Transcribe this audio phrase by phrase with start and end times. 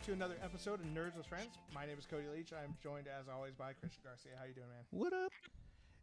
[0.00, 1.58] Welcome to another episode of Nerds with Friends.
[1.74, 2.52] My name is Cody Leach.
[2.54, 4.32] I'm joined as always by Christian Garcia.
[4.38, 4.84] How you doing, man?
[4.90, 5.30] What up?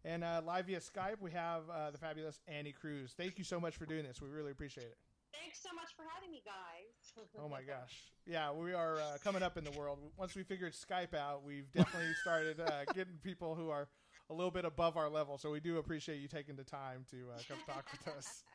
[0.06, 3.16] And uh, live via Skype, we have uh, the fabulous Annie Cruz.
[3.18, 4.22] Thank you so much for doing this.
[4.22, 4.98] We really appreciate it.
[5.34, 7.26] Thanks so much for having me, guys.
[7.44, 9.98] Oh my gosh, yeah, we are uh, coming up in the world.
[10.18, 13.88] Once we figured Skype out, we've definitely started uh, getting people who are
[14.30, 15.40] a little bit above our level.
[15.40, 18.44] So we do appreciate you taking the time to uh, come talk with us.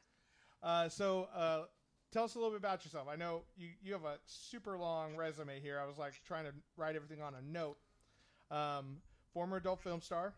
[0.63, 1.63] Uh, so uh,
[2.13, 3.09] tell us a little bit about yourself.
[3.11, 5.81] I know you, you have a super long resume here.
[5.83, 7.79] I was like trying to write everything on a note.
[8.51, 8.99] Um,
[9.33, 10.35] former adult film star,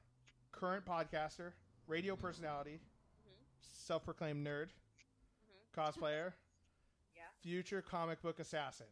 [0.53, 1.53] current podcaster,
[1.89, 2.81] radio personality,
[3.61, 4.69] self-proclaimed nerd,
[5.77, 6.33] cosplayer,
[7.17, 7.23] Yeah.
[7.43, 8.87] future comic book assassin.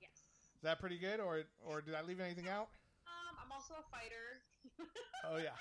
[0.00, 0.10] Yes.
[0.56, 2.68] Is that pretty good, or or did I leave anything out?
[3.08, 4.40] Um, I'm also a fighter.
[5.20, 5.52] Oh yeah,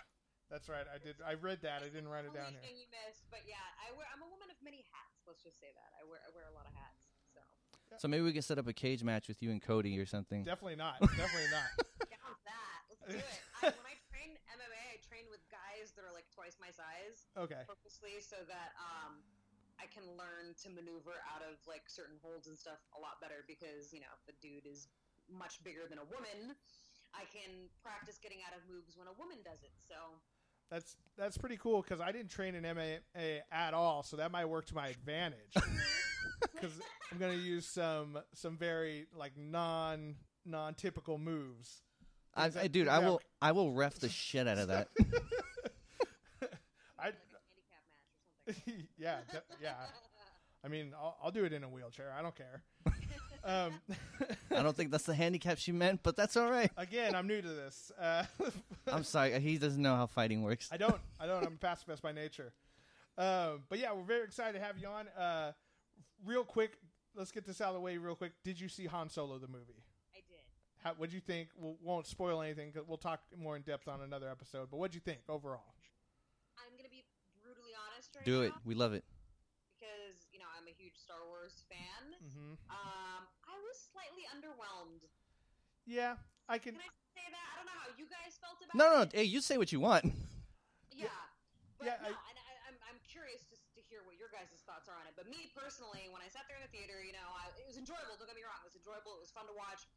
[0.47, 0.87] that's right.
[0.87, 1.19] I did.
[1.19, 1.83] I read that.
[1.83, 2.63] I didn't write it down here.
[2.63, 4.07] you missed, but yeah, I wear.
[4.07, 5.18] I'm a woman of many hats.
[5.29, 6.17] Let's just say that I wear.
[6.25, 7.05] I wear a lot of hats.
[7.29, 7.39] So
[8.01, 10.41] So maybe we can set up a cage match with you and Cody or something.
[10.41, 10.97] Definitely not.
[11.21, 11.69] Definitely not.
[12.09, 12.79] get on that.
[12.89, 13.39] Let's do it.
[13.61, 17.29] I, when I train MMA, I train with guys that are like twice my size,
[17.37, 17.61] Okay.
[17.69, 19.21] purposely so that um.
[19.79, 23.47] I can learn to maneuver out of like certain holds and stuff a lot better
[23.47, 24.91] because you know if the dude is
[25.31, 26.51] much bigger than a woman,
[27.15, 29.71] I can practice getting out of moves when a woman does it.
[29.79, 30.19] So
[30.71, 32.99] That's that's pretty cool because I didn't train in MMA
[33.51, 35.53] at all, so that might work to my advantage.
[36.53, 36.71] Because
[37.11, 40.15] I'm gonna use some some very like non
[40.45, 41.81] non typical moves.
[42.35, 44.89] I, I, dude, is I will, I will ref the shit out of that.
[46.99, 48.87] I like a handicap match or something.
[48.97, 49.73] yeah de- yeah.
[50.63, 52.13] I mean, I'll, I'll do it in a wheelchair.
[52.17, 52.63] I don't care.
[53.43, 53.73] Um,
[54.51, 56.71] I don't think that's the handicap she meant, but that's all right.
[56.77, 57.91] again, I'm new to this.
[57.99, 58.23] Uh,
[58.87, 60.69] I'm sorry, he doesn't know how fighting works.
[60.71, 60.99] I don't.
[61.19, 61.45] I don't.
[61.45, 62.53] I'm a pacifist by nature.
[63.17, 65.07] Um, but yeah, we're very excited to have you on.
[65.09, 65.51] Uh,
[66.25, 66.77] real quick,
[67.15, 68.31] let's get this out of the way real quick.
[68.43, 69.83] Did you see Han Solo the movie?
[70.13, 70.39] I did.
[70.83, 71.49] How, what'd you think?
[71.57, 72.71] We won't spoil anything.
[72.71, 74.69] 'cause we'll talk more in depth on another episode.
[74.71, 75.73] But what'd you think overall?
[76.57, 77.03] I'm gonna be
[77.43, 78.53] brutally honest right Do now it.
[78.65, 79.03] We love it.
[79.79, 82.15] because you know I'm a huge Star Wars fan.
[82.23, 82.51] Mm-hmm.
[82.51, 83.28] Um, I was
[83.91, 85.03] slightly underwhelmed.
[85.85, 86.15] Yeah,
[86.47, 86.73] I can.
[86.77, 87.45] Can I say that?
[87.49, 89.13] I don't know how you guys felt about No, no, it.
[89.13, 90.05] hey, you say what you want.
[90.93, 91.09] Yeah,
[91.79, 94.51] but Yeah, no, I- and I, I'm I'm curious just to hear what your guys'
[94.67, 95.15] thoughts are on it.
[95.17, 97.77] But me personally, when I sat there in the theater, you know, I, it was
[97.79, 98.19] enjoyable.
[98.19, 99.17] Don't get me wrong, it was enjoyable.
[99.17, 99.87] It was fun to watch.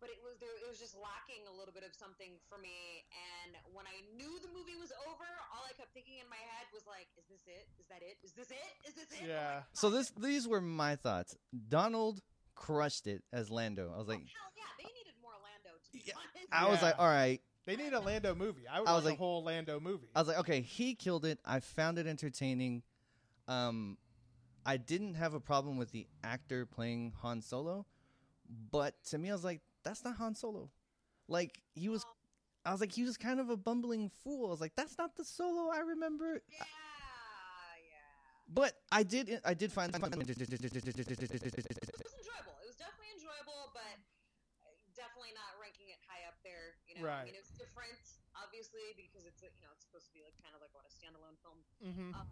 [0.00, 0.54] But it was there.
[0.62, 3.02] It was just lacking a little bit of something for me.
[3.42, 6.70] And when I knew the movie was over, all I kept thinking in my head
[6.70, 7.66] was like, "Is this it?
[7.82, 8.14] Is that it?
[8.22, 8.70] Is this it?
[8.86, 9.66] Is this it?" Oh yeah.
[9.74, 11.34] So this, these were my thoughts.
[11.50, 12.22] Donald
[12.58, 13.92] crushed it as Lando.
[13.94, 15.78] I was like, hell yeah, they needed more Lando.
[15.84, 16.48] To be Yeah, honest.
[16.52, 16.84] I was Yeah.
[16.86, 17.40] like, all right.
[17.66, 18.66] They need a Lando movie.
[18.66, 20.08] I would I like was a like- whole Lando movie.
[20.14, 21.38] I was like, okay, he killed it.
[21.44, 22.82] I found it entertaining.
[23.46, 23.98] Um,
[24.66, 27.86] I didn't have a problem with the actor playing Han Solo,
[28.70, 30.70] but to me, I was like, that's not Han Solo.
[31.28, 32.04] Like he was,
[32.64, 34.46] I was like, he was kind of a bumbling fool.
[34.46, 36.42] I was like, that's not the Solo I remember.
[36.50, 36.64] Yeah, yeah.
[38.52, 39.94] But I did, I did find.
[39.94, 39.96] It.
[39.96, 40.10] It was
[42.76, 44.72] definitely enjoyable, but uh,
[45.28, 46.76] definitely not ranking it high up there.
[46.88, 47.24] You know, I Right.
[47.28, 48.00] mean, it was different,
[48.32, 50.88] obviously, because it's a, you know it's supposed to be like kind of like what
[50.88, 52.14] a standalone film, mm-hmm.
[52.16, 52.28] um,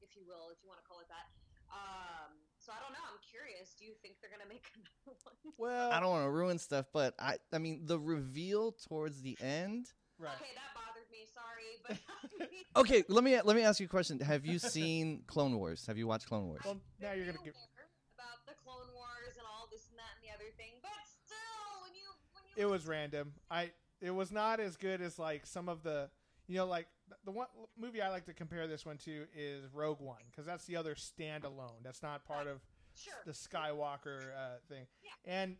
[0.00, 1.28] if you will, if you want to call it that.
[1.68, 3.04] Um, so I don't know.
[3.04, 3.76] I'm curious.
[3.76, 5.36] Do you think they're gonna make another one?
[5.60, 9.36] Well, I don't want to ruin stuff, but I, I mean, the reveal towards the
[9.40, 9.92] end.
[10.16, 10.32] right.
[10.40, 11.28] Okay, that bothered me.
[11.28, 12.00] Sorry, but
[12.80, 14.18] Okay, let me let me ask you a question.
[14.20, 15.84] Have you seen Clone Wars?
[15.86, 16.62] Have you watched Clone Wars?
[16.64, 17.54] Well, now you're Very gonna give.
[17.54, 20.94] aware about the Clone Wars and all this and that and the other thing, but
[21.04, 23.32] still, when you when you It was random.
[23.50, 23.70] I.
[24.00, 26.10] It was not as good as like some of the.
[26.46, 26.86] You know, like
[27.24, 27.46] the one
[27.78, 30.94] movie I like to compare this one to is Rogue One because that's the other
[30.94, 31.82] standalone.
[31.84, 32.60] That's not part of
[32.94, 33.12] Sure.
[33.26, 35.10] the Skywalker uh, thing, Yeah.
[35.42, 35.56] and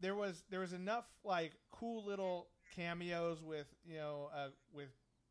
[0.00, 4.88] there was there was enough like cool little cameos with you know uh, with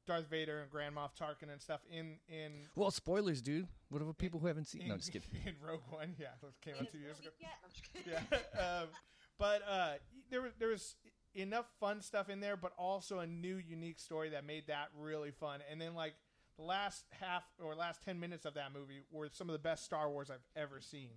[0.08, 3.68] Darth Vader and Grand Moff Tarkin and stuff in in Well, spoilers, dude.
[3.90, 4.84] What about people who haven't seen?
[4.84, 5.30] in, No, just kidding.
[5.46, 6.16] in Rogue One.
[6.18, 7.30] Yeah, that came out two years ago.
[7.42, 7.50] yet?
[7.64, 8.14] I'm just kidding.
[8.58, 8.62] yeah.
[8.82, 8.88] um,
[9.38, 9.94] but uh,
[10.32, 10.96] there was there was
[11.36, 15.32] enough fun stuff in there, but also a new unique story that made that really
[15.32, 15.60] fun.
[15.72, 16.14] And then like
[16.58, 19.84] the last half or last ten minutes of that movie were some of the best
[19.86, 21.10] Star Wars I've ever seen.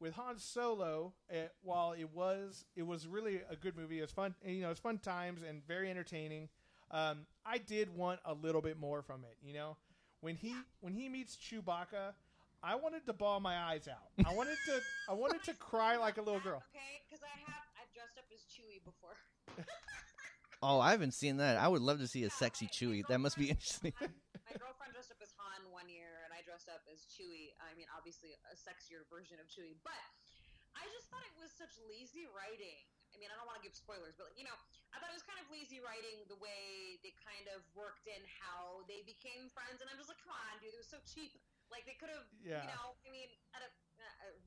[0.00, 4.10] With Han Solo, it, while it was it was really a good movie, it was
[4.10, 4.34] fun.
[4.44, 6.48] You know, it was fun times and very entertaining.
[6.90, 9.36] Um, I did want a little bit more from it.
[9.42, 9.76] You know,
[10.20, 12.14] when he when he meets Chewbacca,
[12.62, 14.26] I wanted to bawl my eyes out.
[14.26, 16.62] I wanted to I wanted to cry like a little girl.
[16.74, 19.14] Okay, because I have I've dressed up as Chewie before.
[20.64, 21.60] Oh, I haven't seen that.
[21.60, 23.04] I would love to see a sexy Chewie.
[23.12, 23.92] That must be interesting.
[24.00, 24.08] My,
[24.48, 27.52] my girlfriend dressed up as Han one year, and I dressed up as Chewie.
[27.60, 29.92] I mean, obviously a sexier version of Chewie, but
[30.72, 32.80] I just thought it was such lazy writing.
[33.12, 34.56] I mean, I don't want to give spoilers, but you know,
[34.90, 38.24] I thought it was kind of lazy writing the way they kind of worked in
[38.40, 41.36] how they became friends, and I'm just like, come on, dude, it was so cheap.
[41.68, 42.64] Like they could have, Yeah.
[42.64, 44.40] you know, I mean, I don't, uh, uh,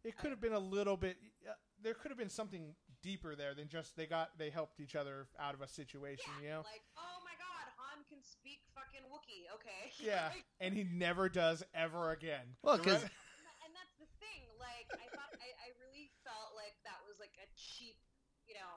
[0.00, 1.20] It could have been a little bit.
[1.44, 2.72] Uh, there could have been something
[3.02, 6.30] deeper there than just they got they helped each other out of a situation.
[6.38, 6.62] yeah, You know.
[6.66, 9.46] like, oh my god, Han can speak fucking Wookiee.
[9.60, 9.92] Okay.
[10.02, 12.54] Yeah, Like, and he never does ever again.
[12.62, 13.18] Well, The 'cause- re-
[13.66, 14.46] And that's the thing.
[14.62, 17.98] Like, I thought, I, I really felt like that was like a cheap,
[18.46, 18.72] you know,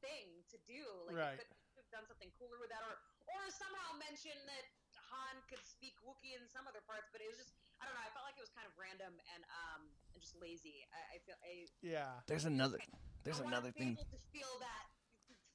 [0.00, 0.80] thing to do.
[1.10, 1.38] Like, Right.
[1.42, 2.96] they could have done something cooler with that, or
[3.36, 4.64] or somehow mention that
[5.12, 7.10] Han could speak Wookiee in some other parts.
[7.12, 8.04] But it was just, I don't know.
[8.04, 10.84] I felt like it was kind of random and um and just lazy.
[10.92, 11.66] I, I feel I.
[11.80, 12.78] yeah, There's another.
[13.24, 13.96] There's I another thing.
[13.98, 14.86] Able to feel that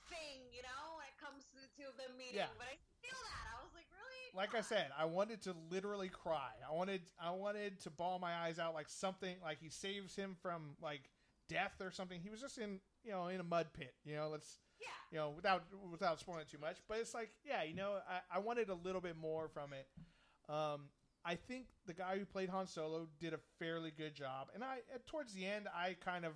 [0.09, 2.37] thing, you know, when it comes to, to the meeting.
[2.45, 2.53] Yeah.
[2.57, 3.43] But I feel that.
[3.57, 4.29] I was like, really?
[4.37, 6.53] like I said, I wanted to literally cry.
[6.61, 10.35] I wanted I wanted to bawl my eyes out like something like he saves him
[10.41, 11.09] from like
[11.49, 12.19] death or something.
[12.21, 13.93] He was just in you know in a mud pit.
[14.05, 14.87] You know, let's Yeah.
[15.11, 16.77] you know without without spoiling too much.
[16.87, 19.87] But it's like yeah, you know, I, I wanted a little bit more from it.
[20.47, 20.89] Um,
[21.25, 24.79] I think the guy who played Han Solo did a fairly good job, and I
[25.07, 26.33] towards the end I kind of.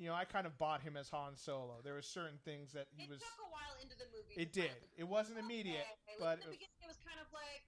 [0.00, 1.80] You know, I kind of bought him as Han Solo.
[1.82, 3.18] There were certain things that he It was.
[3.18, 4.40] took a while into the movie.
[4.40, 4.68] It did.
[4.68, 5.74] kind of- It wasn't immediate,
[6.06, 7.64] Okay, like, but in it the was, beginning it was kind of like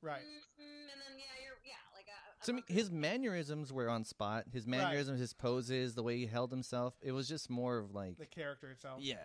[0.00, 0.22] right.
[0.22, 3.90] mm, and then yeah, you're yeah, like I, I To me, thought his mannerisms were
[3.90, 4.44] on spot.
[4.52, 6.94] His mannerisms, his poses, the way he held himself.
[7.02, 9.00] It was just more of like, The character itself.
[9.02, 9.16] yeah.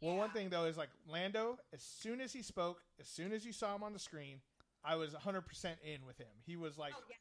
[0.00, 1.58] Well, one thing though is like Lando.
[1.72, 4.40] As soon as he spoke, as soon as you saw him on the screen,
[4.86, 6.30] I was 100 percent in with him.
[6.46, 7.16] He was like, oh yeah,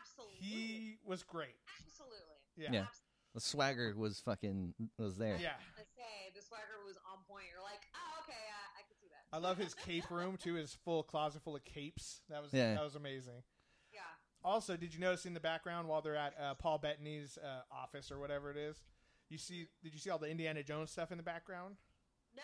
[0.00, 1.54] absolutely, he was great.
[1.84, 2.18] absolutely,
[2.56, 2.68] Yeah.
[2.72, 2.80] Yeah.
[2.86, 3.00] Absolutely.
[3.34, 5.36] The swagger was fucking was there.
[5.40, 5.58] Yeah.
[5.76, 7.46] I say the swagger was on point.
[7.52, 9.36] You're like, oh okay, uh, I could see that.
[9.36, 10.54] I love his cape room too.
[10.54, 12.20] His full closet full of capes.
[12.30, 12.74] That was Yeah.
[12.74, 13.42] that was amazing.
[13.92, 14.00] Yeah.
[14.44, 18.12] Also, did you notice in the background while they're at uh, Paul Bettany's uh, office
[18.12, 18.76] or whatever it is?
[19.30, 19.66] You see?
[19.82, 21.76] Did you see all the Indiana Jones stuff in the background?
[22.36, 22.42] No,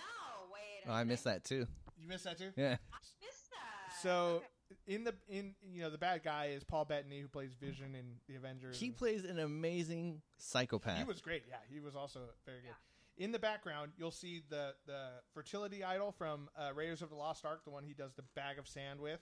[0.52, 0.88] wait.
[0.90, 1.66] Oh, I missed that too.
[1.98, 2.50] You missed that too.
[2.56, 2.76] Yeah.
[2.92, 4.02] I missed that.
[4.02, 4.46] So Okay.
[4.86, 8.16] In the in you know the bad guy is Paul Bettany who plays Vision in
[8.28, 8.78] the Avengers.
[8.78, 10.98] He and- plays an amazing psychopath.
[10.98, 11.44] He was great.
[11.48, 12.74] Yeah, he was also very good.
[13.22, 17.44] In the background, you'll see the the fertility idol from uh, Raiders of the Lost
[17.44, 19.20] Ark, the one he does the bag of sand with.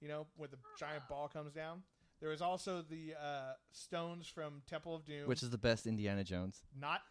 [0.00, 1.82] You know, where the giant ball comes down.
[2.20, 6.24] There is also the uh, stones from Temple of Doom, which is the best Indiana
[6.24, 6.62] Jones.
[6.78, 7.02] not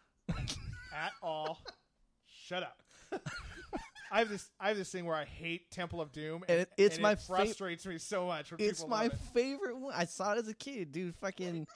[0.94, 1.60] at all.
[2.26, 2.82] Shut up.
[4.10, 4.50] I have this.
[4.60, 7.12] I have this thing where I hate Temple of Doom, And it- it's and my
[7.12, 8.50] it fa- frustrates me so much.
[8.52, 9.18] When It's people my love it.
[9.34, 9.94] favorite one.
[9.94, 11.14] I saw it as a kid, dude.
[11.16, 11.66] Fucking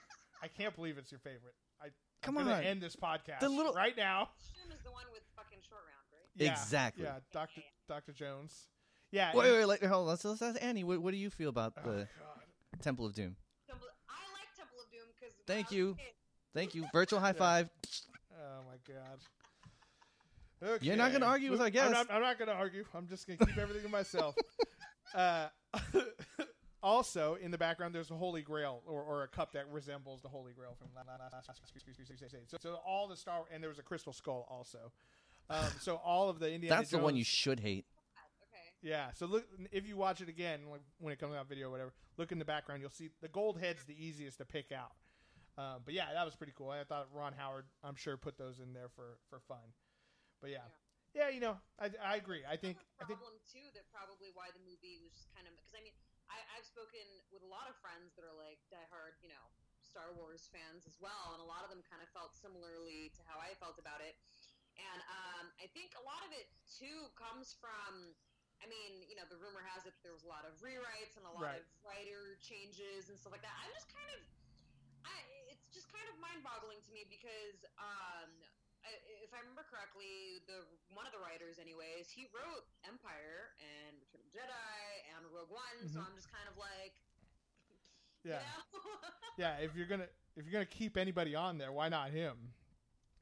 [0.43, 1.55] I can't believe it's your favorite.
[1.83, 1.89] I,
[2.23, 2.63] Come I'm on.
[2.63, 4.31] end this podcast The little- right now.
[4.43, 6.23] Shroom is the one with fucking short round, right?
[6.47, 7.05] Yeah, Exactly.
[7.05, 8.69] Yeah, Doctor Doctor Jones.
[9.11, 9.35] Yeah.
[9.35, 10.07] wait, and- wait, wait, hold on.
[10.09, 10.85] Let's, let's ask Annie.
[10.85, 12.81] What, what do you feel about Oh, the God.
[12.81, 13.37] Temple of Doom?
[13.67, 15.97] Temple, I like Temple of Doom because Thank you.
[16.55, 16.87] Thank you.
[16.93, 17.69] Virtual high five.
[18.33, 19.19] Oh my god.
[20.63, 20.87] Okay.
[20.87, 21.93] You're not gonna argue with our I'm guest.
[21.93, 22.85] not, I'm not going to argue.
[22.95, 24.35] I'm just going to keep everything to myself.
[25.15, 25.49] Uh,
[26.83, 30.29] also, in the background, there's a Holy Grail or, or a cup that resembles the
[30.29, 31.41] Holy Grail from La- La- La- La-
[32.47, 34.93] so, so all the Star and there was a crystal skull also.
[35.49, 37.87] Um, so all of the Indiana That's the one you should hate.
[38.53, 38.89] Okay.
[38.89, 39.11] Yeah.
[39.15, 41.93] So look, if you watch it again like, when it comes out video or whatever,
[42.17, 42.81] look in the background.
[42.81, 44.93] You'll see the gold head's the easiest to pick out.
[45.59, 46.71] Um, but yeah, that was pretty cool.
[46.71, 49.59] I thought Ron Howard, I'm sure, put those in there for for fun.
[50.41, 50.65] But yeah,
[51.13, 52.43] yeah, you know, I, I agree.
[52.49, 55.53] I think I think problem too that probably why the movie was just kind of
[55.57, 55.95] because I mean
[56.33, 59.45] I, I've spoken with a lot of friends that are like diehard you know
[59.85, 63.21] Star Wars fans as well, and a lot of them kind of felt similarly to
[63.27, 64.15] how I felt about it.
[64.79, 68.17] And um, I think a lot of it too comes from.
[68.61, 71.25] I mean, you know, the rumor has it there was a lot of rewrites and
[71.25, 71.65] a lot Right.
[71.65, 73.57] of writer changes and stuff like that.
[73.57, 74.29] I'm just kind of,
[75.09, 75.17] I,
[75.49, 78.29] it's just kind of mind boggling to me because um,
[78.85, 84.21] if I remember correctly, the one of the writers, anyways, he wrote Empire and Return
[84.21, 84.81] of the Jedi
[85.15, 85.79] and Rogue One.
[85.89, 86.07] So Mhm.
[86.09, 86.95] I'm just kind of like,
[88.25, 88.65] Yeah, you know.
[89.37, 89.57] yeah.
[89.65, 92.55] If you're gonna if you're gonna keep anybody on there, why not him?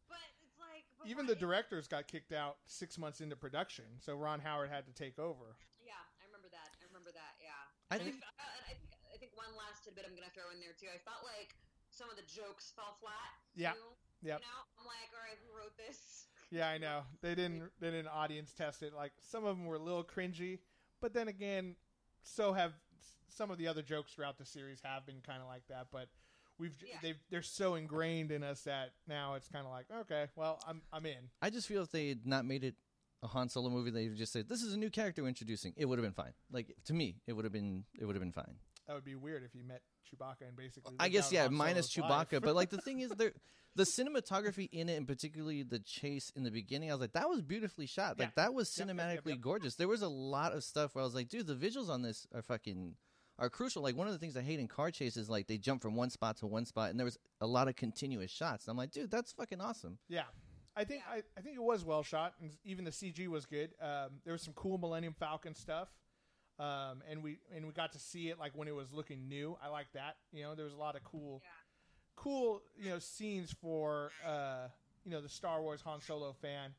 [0.09, 3.85] but it's like but Even why- the directors got kicked out six months into production,
[4.01, 5.57] so Ron Howard had to take over.
[5.85, 6.71] Yeah, I remember that.
[6.81, 7.37] I remember that.
[7.41, 7.55] Yeah.
[7.91, 10.31] I And think- f- uh, and I think I think one last tidbit I'm gonna
[10.31, 10.89] throw in there too.
[10.93, 11.55] I felt like
[11.91, 13.35] some of the jokes fell flat.
[13.55, 13.73] Yeah.
[13.73, 14.41] Too, Yep.
[14.41, 15.99] You know, I'm like, all right, who wrote this?
[16.51, 18.95] Yeah, I know they didn't they didn't audience test it.
[18.95, 20.61] Like some of them were a little cringy,
[20.99, 21.77] but then again,
[22.23, 22.73] so have
[23.29, 25.89] some of the other jokes throughout the series have been kind of like that.
[25.93, 26.09] But
[26.59, 26.97] we've Yeah.
[27.03, 30.81] they've they're so ingrained in us that now it's kind of like okay, well I'm
[30.91, 31.29] I'm in.
[31.43, 32.77] I just feel if they had not made it
[33.23, 35.75] a Han Solo movie, they just said this is a new character we're introducing.
[35.77, 36.33] It would have been fine.
[36.51, 38.55] Like to me, it would have been it would have been fine.
[38.87, 40.95] That would be weird if you met Chewbacca and basically.
[40.99, 42.41] I guess yeah, minus Chewbacca.
[42.41, 43.33] but like the thing is, there
[43.77, 47.29] the cinematography in it, and particularly the chase in the beginning, I was like, that
[47.29, 48.19] was beautifully shot.
[48.19, 48.45] Like Yeah.
[48.45, 49.41] that was Yep, yep, cinematically yep, yep.
[49.41, 49.75] gorgeous.
[49.77, 52.27] There was a lot of stuff where I was like, dude, the visuals on this
[52.35, 52.97] are fucking
[53.39, 53.83] are crucial.
[53.83, 56.11] Like one of the things I hate in car chases, like they jump from one
[56.11, 58.67] spot to one spot, and there was a lot of continuous shots.
[58.67, 59.99] And I'm like, dude, that's fucking awesome.
[60.09, 60.23] Yeah.
[60.77, 63.75] I think I, I think it was well shot, and even the CG was good.
[63.83, 65.89] Um, there was some cool Millennium Falcon stuff,
[66.59, 69.57] um, and we and we got to see it like when it was looking new.
[69.63, 70.17] I like that.
[70.33, 71.51] You know, there was a lot of cool, Yeah.
[72.17, 74.69] cool you know scenes for uh,
[75.05, 76.75] you know the Star Wars Han Solo fan.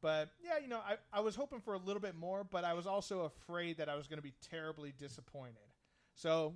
[0.00, 2.74] But yeah, you know, I, I was hoping for a little bit more, but I
[2.74, 5.62] was also afraid that I was going to be terribly disappointed.
[6.16, 6.54] So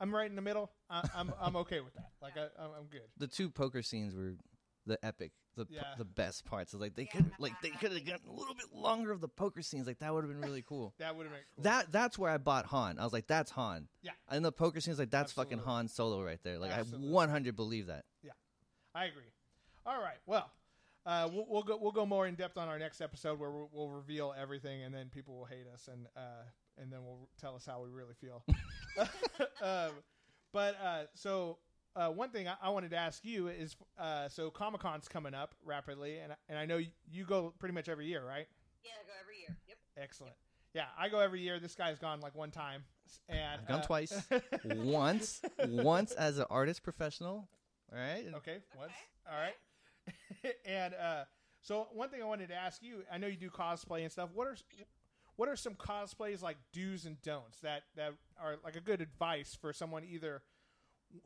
[0.00, 0.70] I'm right in the middle.
[0.88, 2.10] I, I'm I'm okay with that.
[2.22, 3.02] Like I, I'm I'm good.
[3.18, 4.34] The two poker scenes were
[4.86, 5.94] the epic, the p- Yeah.
[5.98, 6.72] the best parts.
[6.72, 9.20] I was like, they could like they could have gotten a little bit longer of
[9.20, 9.86] the poker scenes.
[9.86, 10.94] Like that would have been really cool.
[10.98, 11.64] That would have been cool.
[11.64, 12.98] That that's where I bought Han.
[12.98, 13.88] I was like, that's Han.
[14.02, 14.12] Yeah.
[14.28, 16.58] And the poker scenes, like that's fucking Han Solo right there.
[16.58, 17.08] Like Absolutely.
[17.08, 18.04] I 100 believe that.
[18.22, 18.32] Yeah,
[18.94, 19.22] I agree.
[19.84, 20.18] All right.
[20.26, 20.50] Well,
[21.06, 23.70] uh, we'll, we'll go we'll go more in depth on our next episode where we'll,
[23.72, 26.42] we'll reveal everything, and then people will hate us, and uh,
[26.78, 28.44] and then we'll tell us how we really feel.
[29.62, 29.92] um,
[30.52, 31.58] but uh, so
[31.96, 35.34] uh, one thing I, I wanted to ask you is, uh, so Comic Con's coming
[35.34, 38.46] up rapidly, and and I know you, you go pretty much every year, right?
[38.84, 39.56] Yeah, I go every year.
[39.68, 39.78] Yep.
[39.96, 40.36] Excellent.
[40.74, 41.58] Yeah, I go every year.
[41.58, 42.84] This guy's gone like one time,
[43.28, 44.12] and I've gone uh, twice.
[44.64, 47.48] once, once as an artist professional.
[47.90, 48.26] All right.
[48.36, 48.92] Okay, once.
[49.30, 50.54] All right.
[50.66, 51.24] and uh,
[51.62, 54.28] so one thing I wanted to ask you, I know you do cosplay and stuff.
[54.34, 54.56] What are
[55.36, 59.56] what are some cosplays like do's and don'ts that that are like a good advice
[59.58, 60.42] for someone either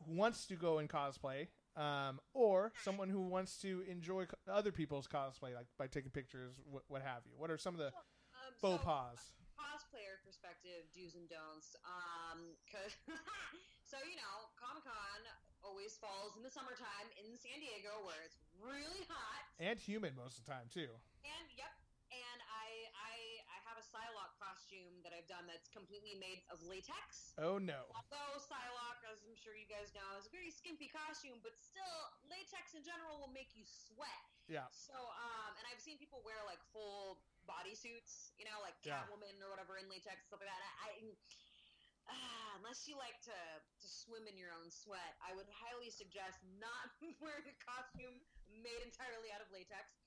[0.05, 4.71] who wants to go in cosplay um, or someone who wants to enjoy co- other
[4.71, 7.33] people's cosplay, like by taking pictures, what, what have you?
[7.37, 9.17] What are some of the Um, faux so, pas?
[9.57, 11.75] cosplayer perspective, do's and don'ts.
[11.85, 12.97] Um, 'cause-
[13.83, 15.21] so you know, Comic Con
[15.63, 19.45] always falls in the summertime in San Diego, where it's really hot.
[19.59, 20.89] And humid most of the time too.
[21.23, 21.71] And yep,
[22.11, 23.13] and I I
[23.47, 27.35] I have a Psylocke costume that I've done that's completely made of latex.
[27.35, 27.91] Oh no.
[27.91, 31.99] Although Psylocke, as I'm sure you guys know, is a very skimpy costume, but still,
[32.31, 34.23] latex in general will make you sweat.
[34.47, 34.71] Yeah.
[34.71, 39.03] So, um, and I've seen people wear like full bodysuits, you know, like Yeah.
[39.03, 40.63] Catwoman or whatever in latex stuff like that.
[40.81, 45.47] I, I ah, unless you like to to swim in your own sweat, I would
[45.51, 50.00] highly suggest not wearing a costume made entirely out of latex.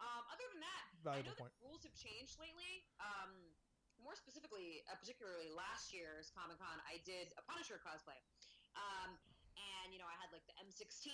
[0.00, 1.52] Um, other than that, I know point.
[1.52, 2.88] that rules have changed lately.
[3.00, 3.30] Um,
[4.00, 8.16] more specifically, uh, particularly last year's Comic Con, I did a Punisher cosplay.
[8.72, 9.20] Um,
[9.60, 11.12] and you know, I had like the M16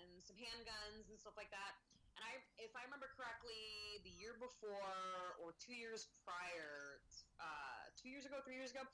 [0.00, 1.76] and some handguns and stuff like that.
[2.16, 7.02] And I, if I remember correctly, the year before or two years prior,
[7.42, 8.86] uh, two years ago, three years ago,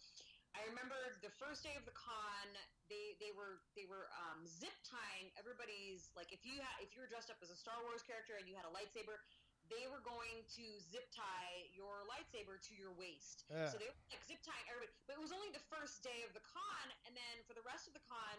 [0.57, 2.49] I remember the first day of the con.
[2.91, 6.99] They they were they were um, zip tying everybody's like if you had if you
[6.99, 9.23] were dressed up as a Star Wars character and you had a lightsaber,
[9.71, 13.47] they were going to zip tie your lightsaber to your waist.
[13.47, 13.71] Yeah.
[13.71, 14.91] So they were like zip tying everybody.
[15.07, 17.87] But it was only the first day of the con, and then for the rest
[17.87, 18.37] of the con,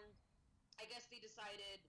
[0.76, 1.80] I guess they decided,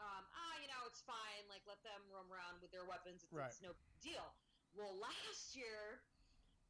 [0.00, 1.44] um, ah, you know, it's fine.
[1.52, 3.28] Like let them roam around with their weapons.
[3.28, 3.52] It's, Right.
[3.52, 4.24] it's no big deal.
[4.72, 6.00] Well, last year.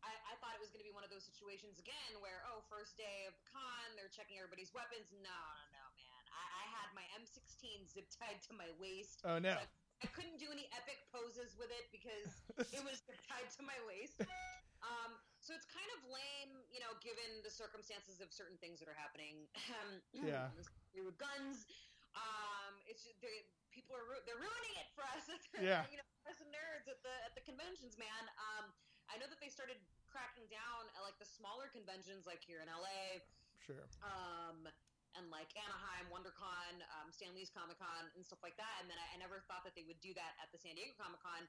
[0.02, 2.62] I, I thought it was going to be one of those situations again where, oh,
[2.70, 5.10] first day of the con, they're checking everybody's weapons.
[5.10, 6.22] No, no, no, man.
[6.30, 9.22] I, I had my M16 zip tied to my waist.
[9.26, 9.58] Oh no.
[9.98, 12.30] I couldn't do any epic poses with it because
[12.76, 14.22] it was tied to my waist.
[14.78, 18.86] Um, so it's kind of lame, you know, given the circumstances of certain things that
[18.86, 19.50] are happening.
[20.14, 20.50] Yeah.
[20.54, 20.70] with
[21.18, 21.66] guns.
[22.14, 25.26] Um, it's just, they, people are ru- they're ruining it for us.
[25.58, 25.82] Yeah.
[25.90, 28.24] you know, us nerds at the at the conventions, man.
[28.38, 28.70] Um,
[29.08, 32.68] I know that they started cracking down at like the smaller conventions, like here in
[32.68, 33.24] LA,
[33.64, 33.84] Sure.
[34.04, 34.68] um,
[35.16, 38.84] and like Anaheim, WonderCon, um, Stan Lee's Comic Con, and stuff like that.
[38.84, 40.92] And then I, I never thought that they would do that at the San Diego
[40.96, 41.48] Comic Con.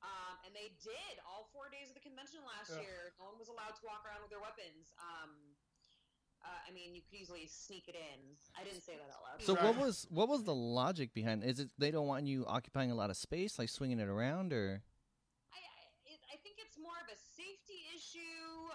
[0.00, 2.80] Um, and they did all four days of the convention last Ugh.
[2.80, 3.12] year.
[3.20, 4.96] No one was allowed to walk around with their weapons.
[4.96, 5.34] Um,
[6.40, 8.16] uh, I mean, you could easily sneak it in.
[8.56, 9.44] I didn't say that out loud.
[9.44, 9.64] So Right.
[9.68, 11.44] what was what was the logic behind?
[11.44, 14.54] Is it they don't want you occupying a lot of space, like swinging it around,
[14.56, 14.80] or
[15.52, 18.72] I, I, it, I think it's more of a safety issue.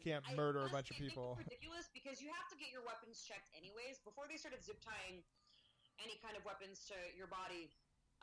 [0.00, 1.36] Can't I murder a bunch of people.
[1.36, 4.00] ridiculous because you have to get your weapons checked anyways.
[4.00, 5.20] Before they started zip tying
[6.00, 7.68] any kind of weapons to your body,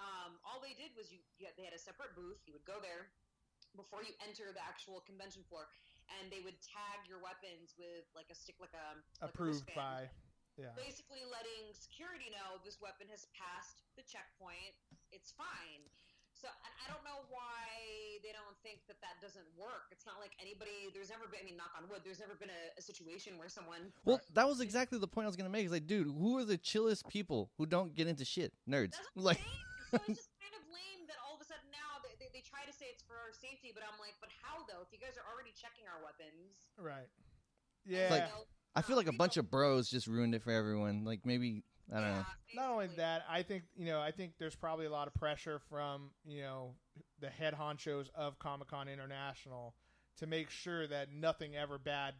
[0.01, 2.41] um, all they did was you, you had, they had a separate booth.
[2.49, 3.13] You would go there
[3.77, 5.69] before you enter the actual convention floor,
[6.17, 9.65] and they would tag your weapons with like a stick, like a like a Approved
[9.69, 10.01] wristband by.
[10.57, 10.73] Yeah.
[10.73, 14.73] basically letting security know this weapon has passed the checkpoint.
[15.13, 15.85] It's fine.
[16.37, 19.89] So and I don't know why they don't think that that doesn't work.
[19.89, 20.93] It's not like anybody.
[20.93, 21.41] There's never been.
[21.41, 22.05] I mean, knock on wood.
[22.05, 23.89] There's never been a, a situation where someone.
[24.05, 25.65] well, that was exactly the point I was gonna make.
[25.65, 28.53] It's like, dude, who are the chillest people who don't get into shit?
[28.69, 29.01] Nerds.
[29.01, 29.97] That's Like, I'm.
[29.97, 32.45] So it's just kind of lame that all of a sudden now they, they, they
[32.45, 34.85] try to say it's for our safety, but I'm like, but how though?
[34.85, 37.09] If you guys are already checking our weapons, Right.
[37.87, 38.13] Yeah.
[38.13, 38.29] Like,
[38.75, 41.01] I feel um, like a bunch of bros just ruined it for everyone.
[41.01, 41.63] Like maybe
[41.93, 42.15] I don't know.
[42.17, 45.13] yeah, Not only that, I think you know, I think there's probably a lot of
[45.13, 46.75] pressure from you know
[47.19, 49.73] the head honchos of Comic Con International
[50.17, 52.15] to make sure that nothing ever bad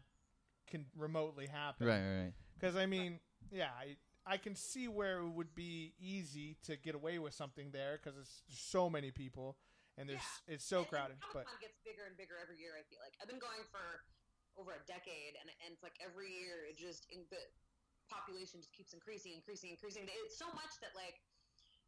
[0.70, 1.86] can remotely happen.
[1.86, 2.32] Right, right, right.
[2.58, 3.20] Because I mean,
[3.50, 3.96] yeah, I
[4.26, 8.18] I can see where it would be easy to get away with something there because
[8.18, 9.56] it's there's so many people
[9.96, 11.16] and there's it's so And- and crowded.
[11.32, 12.72] But Comic-Con gets bigger and bigger every year.
[12.78, 14.04] I feel like I've been going for
[14.58, 17.38] over a decade, and, and it's like every year it just in, the
[18.08, 20.04] population just keeps increasing, increasing, increasing.
[20.24, 21.20] It's so much that like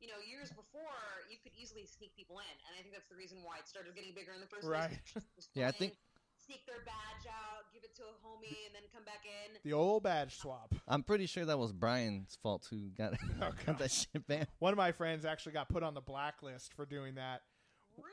[0.01, 0.97] you know years before
[1.29, 3.93] you could easily sneak people in, and I think that's the reason why it started
[3.95, 4.97] getting bigger in the first Right.
[5.13, 5.25] place.
[5.37, 5.97] Just Yeah, I think-
[6.41, 9.59] sneak their badge out, give it to a homie, and then come back in.
[9.63, 10.75] the old badge swap.
[10.89, 13.13] I'm pretty sure that was Brian's fault who got,
[13.43, 14.49] Oh, got that shit banned.
[14.59, 17.43] One of my friends actually got put on the blacklist for doing that.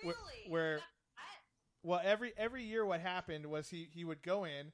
[0.04, 0.14] Really?
[0.50, 0.84] where- That-
[1.16, 1.42] that-
[1.84, 4.74] Well, every every year, what happened was he he would go in,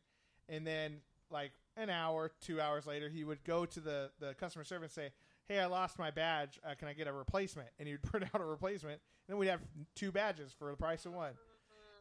[0.50, 1.02] and then
[1.34, 5.06] like an hour, two hours later, he would go to the the customer service and
[5.08, 5.14] say,
[5.48, 6.60] "Hey, I lost my badge.
[6.64, 9.38] Uh, can I get a replacement?" And he would print out a replacement, and then
[9.38, 9.62] we'd have
[9.96, 11.34] two badges for the price of one.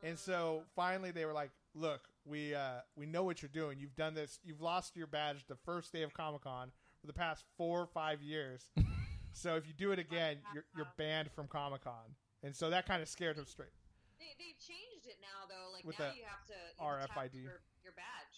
[0.05, 3.79] And so finally, they were like, "Look, we uh, we know what you're doing.
[3.81, 4.39] You've done this.
[4.45, 7.87] You've lost your badge the first day of Comic Con for the past four or
[7.87, 8.71] five years.
[9.33, 12.87] so if you do it again, you're you're banned from Comic Con." And so that
[12.87, 13.71] kind of scared him straight.
[14.19, 15.73] They, they've changed it now, though.
[15.73, 17.43] Like With now you have to you have to RFID.
[17.43, 18.32] your, your badge.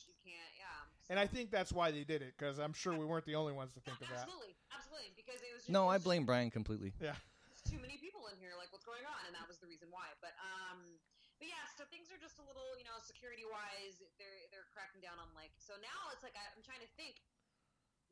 [1.08, 1.20] You can't, yeah.
[1.20, 3.52] And I think that's why they did it because I'm sure we weren't the only
[3.52, 4.24] ones to think of that.
[4.24, 5.62] absolutely, absolutely, because it was.
[5.68, 6.92] Just, No, it I was blame Brian completely.
[7.00, 7.14] Yeah.
[7.52, 8.52] Just too many people in here.
[8.56, 9.20] Like, what's going on?
[9.28, 10.08] And that was the reason why.
[10.24, 10.80] But um,
[11.38, 11.60] but yeah.
[11.76, 15.28] So things are just a little, you know, security wise, they're they're cracking down on
[15.36, 15.52] like.
[15.60, 17.20] So now it's like I, I'm trying to think.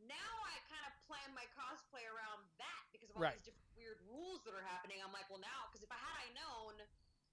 [0.02, 3.38] Now I kind of plan my cosplay around that because of all Right.
[3.38, 4.98] these different weird rules that are happening.
[4.98, 6.74] I'm like, well, now because if I had I known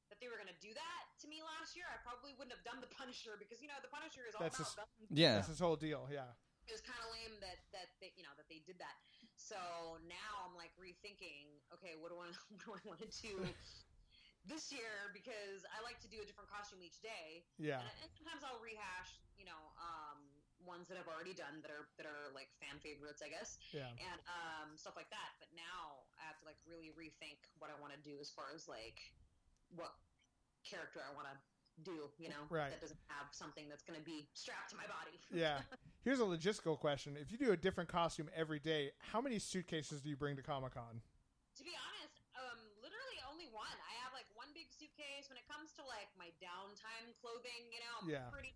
[0.10, 2.66] that they were going to do that to me last year, I probably wouldn't have
[2.66, 5.40] done the Punisher because you know the Punisher is all That's about just- Yeah.
[5.40, 6.10] That's his whole deal.
[6.10, 6.32] Yeah.
[6.70, 8.94] It was kind of lame that that they, you know that they did that.
[9.38, 9.58] So
[10.06, 11.50] now I'm like rethinking.
[11.74, 13.42] Okay, what do I what do I want to do
[14.46, 15.10] this year?
[15.14, 17.82] Because I like to do a different costume each day, Yeah.
[17.82, 20.22] and, and sometimes I'll rehash, you know, um,
[20.62, 23.90] ones that I've already done that are that are like fan favorites, I guess Yeah.
[23.98, 25.42] and um, stuff like that.
[25.42, 28.54] But now I have to like really rethink what I want to do as far
[28.54, 29.02] as like
[29.76, 29.94] what
[30.64, 31.36] character I want to
[31.84, 32.12] do.
[32.20, 32.70] You know, Right.
[32.72, 35.16] that doesn't have something that's going to be strapped to my body.
[35.32, 35.62] Yeah.
[36.04, 37.16] Here's a logistical question.
[37.20, 40.44] If you do a different costume every day, how many suitcases do you bring to
[40.44, 41.02] Comic Con?
[41.56, 43.72] To be honest, um, literally only one.
[43.84, 45.28] I have like one big suitcase.
[45.30, 48.28] When it comes to like my downtime clothing, you know, I'm Yeah.
[48.32, 48.56] pretty.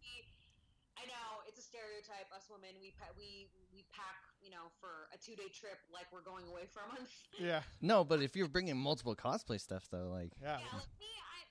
[1.03, 2.31] I know it's a stereotype.
[2.31, 6.07] Us women, we pa- we we pack, you know, for a two day trip like
[6.15, 7.11] we're going away for a month.
[7.35, 7.61] Yeah.
[7.83, 10.63] No, but if you're bringing multiple cosplay stuff though, like Yeah.
[10.63, 11.43] Yeah, like me, I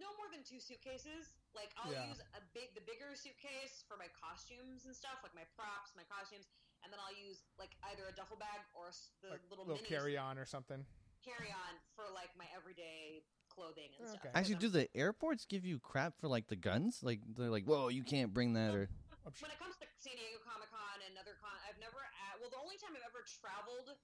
[0.00, 1.36] no more than two suitcases.
[1.52, 2.08] Like I'll Yeah.
[2.08, 6.04] use a big, the bigger suitcase for my costumes and stuff, like my props, my
[6.08, 6.48] costumes,
[6.84, 9.84] and then I'll use like either a duffel bag or s- the Like little, little
[9.84, 10.84] carry on or something.
[11.24, 13.24] carry on for like my everyday
[13.56, 14.04] clothing and.
[14.12, 14.20] Okay.
[14.20, 17.00] because actually, I'm- do the airports give you crap for like the guns?
[17.00, 18.92] Like they're like, whoa, you can't bring that, or
[19.40, 21.98] when it comes to San Diego Comic Con and other con, I've never.
[22.30, 23.96] At, well, the only time I've ever traveled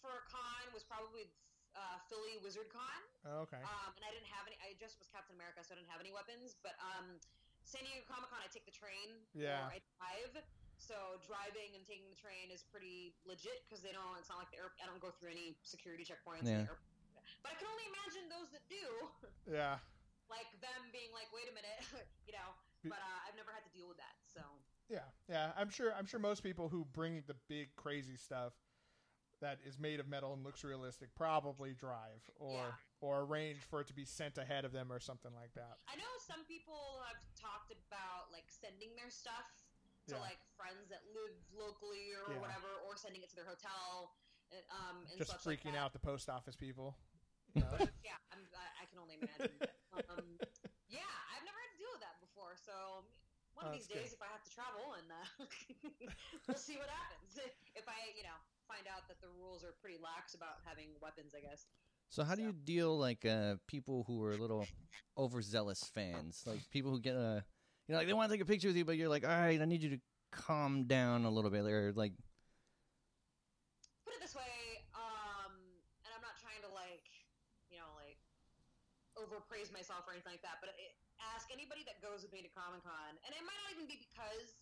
[0.00, 1.28] for a con was probably
[1.76, 3.00] uh, Philly Wizard Con.
[3.28, 3.60] Oh, okay.
[3.62, 4.58] Um, and I didn't have any.
[4.64, 6.58] I just was Captain America, so I didn't have any weapons.
[6.64, 7.20] But um,
[7.62, 9.20] San Diego Comic Con, I take the train.
[9.36, 9.68] Yeah.
[9.68, 10.42] Or I drive.
[10.74, 14.18] So driving and taking the train is pretty legit because they don't.
[14.18, 16.50] It's not like the air, I don't go through any security checkpoints.
[16.50, 16.74] in Yeah.
[17.42, 18.86] But I can only imagine those that do,
[19.50, 19.78] Yeah.
[20.32, 21.80] like them being like, "Wait a minute,"
[22.28, 22.50] you know.
[22.84, 24.16] But uh, I've never had to deal with that.
[24.28, 24.40] So
[24.88, 25.52] Yeah, yeah.
[25.56, 25.92] I'm sure.
[25.96, 28.52] I'm sure most people who bring the big crazy stuff
[29.40, 32.72] that is made of metal and looks realistic probably drive or Yeah.
[33.00, 35.78] or arrange for it to be sent ahead of them or something like that.
[35.88, 39.44] I know some people have talked about like sending their stuff
[40.08, 40.20] to Yeah.
[40.20, 42.40] like friends that live locally or Yeah.
[42.40, 44.16] whatever, or sending it to their hotel.
[44.52, 46.96] uh, Um, and Just such like freaking out the post office people.
[47.54, 47.86] You know?
[48.02, 49.54] yeah, I'm, I, can only imagine.
[49.94, 50.26] Um,
[50.90, 52.58] yeah, I've never had to deal with that before.
[52.58, 53.06] So
[53.54, 55.46] one of these that's days, if I have to travel, and uh,
[56.50, 57.38] we'll see what happens.
[57.74, 61.34] If I, you know, find out that the rules are pretty lax about having weapons,
[61.34, 61.66] I guess.
[62.08, 64.66] So how do you deal like uh people who are a little
[65.18, 67.42] overzealous fans, like people who get a,
[67.88, 69.34] you know, like they want to take a picture with you, but you're like, all
[69.34, 72.12] right, I need you to calm down a little bit, or like,
[74.04, 75.54] Put it this way, um,
[76.06, 77.10] and I'm not trying to like,
[77.70, 78.18] you know, like
[79.24, 80.92] overpraise myself or anything like that, but it,
[81.32, 83.96] ask anybody that goes with me to Comic Con, and it might not even be
[83.96, 84.60] because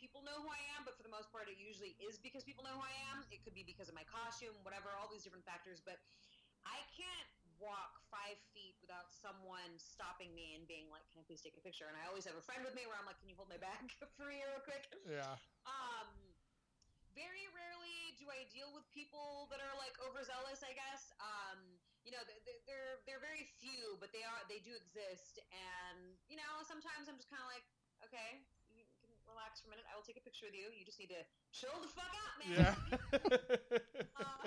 [0.00, 2.64] people know who I am, but for the most part, it usually is because people
[2.64, 3.28] know who I am.
[3.28, 6.00] It could be because of my costume, whatever, all these different factors, but
[6.64, 7.28] I can't
[7.60, 11.64] walk five feet without someone stopping me and being like, "Can I please take a
[11.64, 13.48] picture?" And I always have a friend with me where I'm like, "Can you hold
[13.48, 15.36] my bag for me real quick?" yeah.
[15.68, 16.08] Um,
[17.14, 20.64] very rarely do I deal with people that are like overzealous.
[20.66, 21.12] I guess.
[21.20, 25.40] Um, you know, they're they're, they're very few, but they are they do exist.
[25.50, 27.64] And you know, sometimes I'm just kind of like,
[28.04, 29.88] okay, you can relax for a minute.
[29.88, 30.68] I will take a picture with you.
[30.68, 32.52] You just need to chill the fuck out, man.
[32.54, 32.74] Yeah.
[34.14, 34.46] Uh,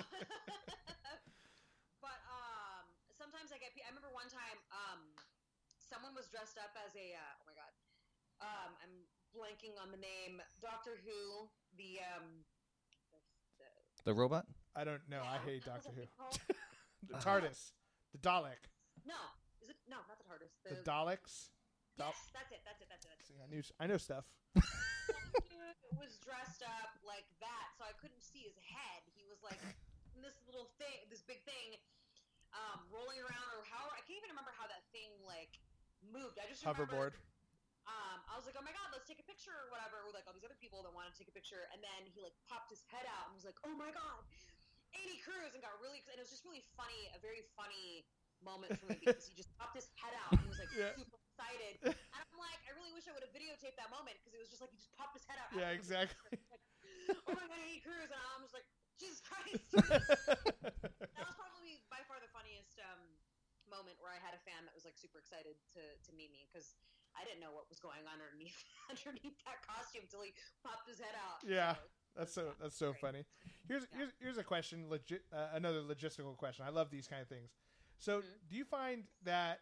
[2.04, 3.76] but um, sometimes I get.
[3.76, 5.12] pe- I remember one time, um,
[5.76, 7.12] someone was dressed up as a.
[7.12, 7.72] Uh, oh my god,
[8.40, 9.04] um, I'm
[9.36, 10.40] blanking on the name.
[10.64, 11.52] Doctor Who.
[11.76, 12.48] The um.
[13.12, 13.20] The,
[13.60, 13.68] the,
[14.08, 14.48] the robot.
[14.72, 15.20] I don't know.
[15.20, 16.54] I hate what was Doctor that Who.
[17.08, 17.42] Thing called?
[17.42, 17.60] The TARDIS,
[18.12, 18.62] the Dalek,
[19.08, 19.20] no,
[19.64, 19.98] is it no?
[20.08, 20.52] Not the TARDIS.
[20.64, 21.50] the The, Daleks.
[21.98, 22.62] Dal- yes, that's it.
[22.62, 22.88] That's it.
[22.92, 23.10] That's it.
[23.18, 23.34] That's it.
[23.34, 23.62] See, I knew.
[23.82, 24.22] I know stuff.
[24.54, 29.02] dude was dressed up like that, so I couldn't see his head.
[29.18, 29.58] He was like
[30.14, 31.74] in this little thing, this big thing,
[32.54, 35.58] um, rolling around, or how I can't even remember how that thing like
[36.06, 36.38] moved.
[36.38, 37.14] I just Hoverboard.
[37.18, 37.26] remember.
[37.88, 40.28] Um, I was like, oh my god, let's take a picture or whatever with like
[40.28, 42.68] all these other people that wanted to take a picture, and then he like popped
[42.68, 44.22] his head out and was like, oh my god,
[45.02, 46.18] Annie Cruz, and got really excited.
[46.18, 48.04] It was just really funny, a very funny
[48.40, 50.92] moment for me because he just popped his head out and was like Yeah.
[50.94, 51.78] super excited.
[52.12, 54.48] And I'm like, I really wish I would have videotaped that moment because it was
[54.48, 55.50] just like he just popped his head out.
[55.56, 56.38] Yeah, exactly.
[56.50, 56.60] Like,
[57.26, 58.64] oh my god, Annie Cruz, and I'm just like,
[58.98, 59.62] Jesus Christ.
[61.14, 63.18] that was probably by far the funniest um,
[63.66, 66.46] moment where I had a fan that was like super excited to, to meet me
[66.50, 66.66] because
[67.14, 68.56] I didn't know what was going on underneath
[68.90, 70.32] underneath that costume till he
[70.62, 71.42] popped his head out.
[71.46, 71.74] Yeah.
[71.74, 73.00] So, That's so that's so Great.
[73.00, 73.24] funny.
[73.68, 73.98] Here's Yeah.
[73.98, 76.64] here's here's a question, legit uh, another logistical question.
[76.66, 77.50] I love these kind of things.
[77.98, 78.48] So, Mhm.
[78.48, 79.60] do you find that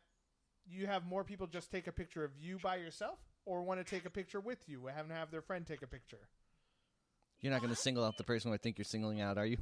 [0.67, 3.85] you have more people just take a picture of you by yourself, or want to
[3.85, 6.29] take a picture with you, having to have their friend take a picture?
[7.41, 9.47] You're not going to single out the person who I think you're singling out, are
[9.47, 9.59] you?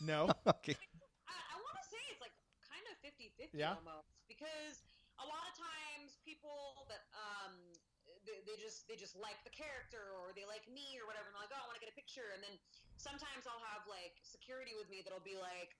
[0.00, 0.30] No.
[0.46, 0.76] okay.
[1.26, 3.74] I, I want to say it's like kind of 50-50 Yeah.
[3.74, 4.86] almost because
[5.18, 7.58] a lot of times people that um
[8.28, 11.34] they, they just they just like the character or they like me or whatever and
[11.34, 12.54] they're like oh I want to get a picture and then
[13.00, 15.72] sometimes I'll have like security with me that'll be like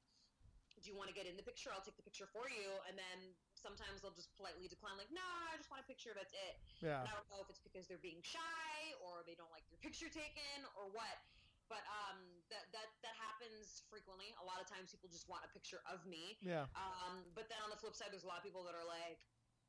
[0.81, 2.97] do you want to get in the picture I'll take the picture for you and
[2.97, 3.19] then
[3.53, 7.05] sometimes they'll just politely decline like no I just want a picture that's it Yeah.
[7.05, 8.73] and I don't know if it's because they're being shy
[9.05, 11.21] or they don't like their picture taken or what.
[11.69, 12.17] But um,
[12.49, 14.33] that that that happens frequently.
[14.41, 16.41] A lot of times, people just want a picture of me.
[16.41, 16.65] Yeah.
[16.73, 19.21] Um, but then on the flip side, there's a lot of people that are like,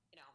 [0.07, 0.31] you know,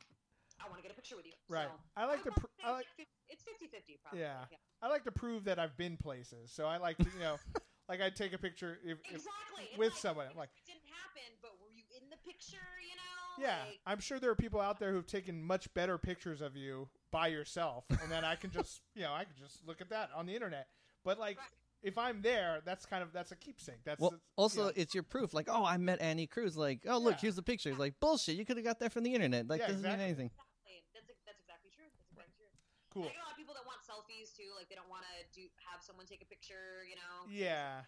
[0.64, 1.32] I want to get a picture with you.
[1.48, 1.66] Right.
[1.68, 2.30] So, I like to.
[2.30, 2.86] Pr- I like.
[3.28, 4.20] it's 50-50 probably.
[4.20, 4.44] Yeah.
[4.82, 6.50] I like to prove that I've been places.
[6.52, 7.36] So I like to, you know,
[7.88, 9.64] like I take a picture if, if Exactly.
[9.70, 10.24] It's with like, someone.
[10.26, 12.56] I'm "This like, didn't happen, but were you in the picture?
[12.82, 13.46] You know?
[13.46, 16.56] yeah, Like, I'm sure there are people out there who've taken much better pictures of
[16.56, 19.90] you by yourself, and then I can just, you know, I can just look at
[19.90, 20.68] that on the internet.
[21.04, 21.46] But like, Right.
[21.82, 23.80] if I'm there, that's kind of that's a keepsake.
[23.84, 24.72] That's Well, also, yeah.
[24.82, 25.34] it's your proof.
[25.34, 26.56] Like, oh, I met Annie Cruz.
[26.56, 27.20] Like, oh, look, Yeah.
[27.22, 27.70] here's the picture.
[27.70, 28.36] It's like, bullshit.
[28.36, 29.48] You could have got that from the internet.
[29.48, 29.98] Like, Yeah, doesn't exactly.
[29.98, 30.26] mean anything.
[30.26, 30.84] Exactly.
[30.94, 31.84] That's that's exactly true.
[31.90, 32.52] That's exactly true.
[32.94, 33.04] Cool.
[33.04, 34.54] I get a lot of people that want selfies too.
[34.56, 36.86] Like they don't want to do have someone take a picture.
[36.88, 37.26] You know?
[37.26, 37.82] Yeah,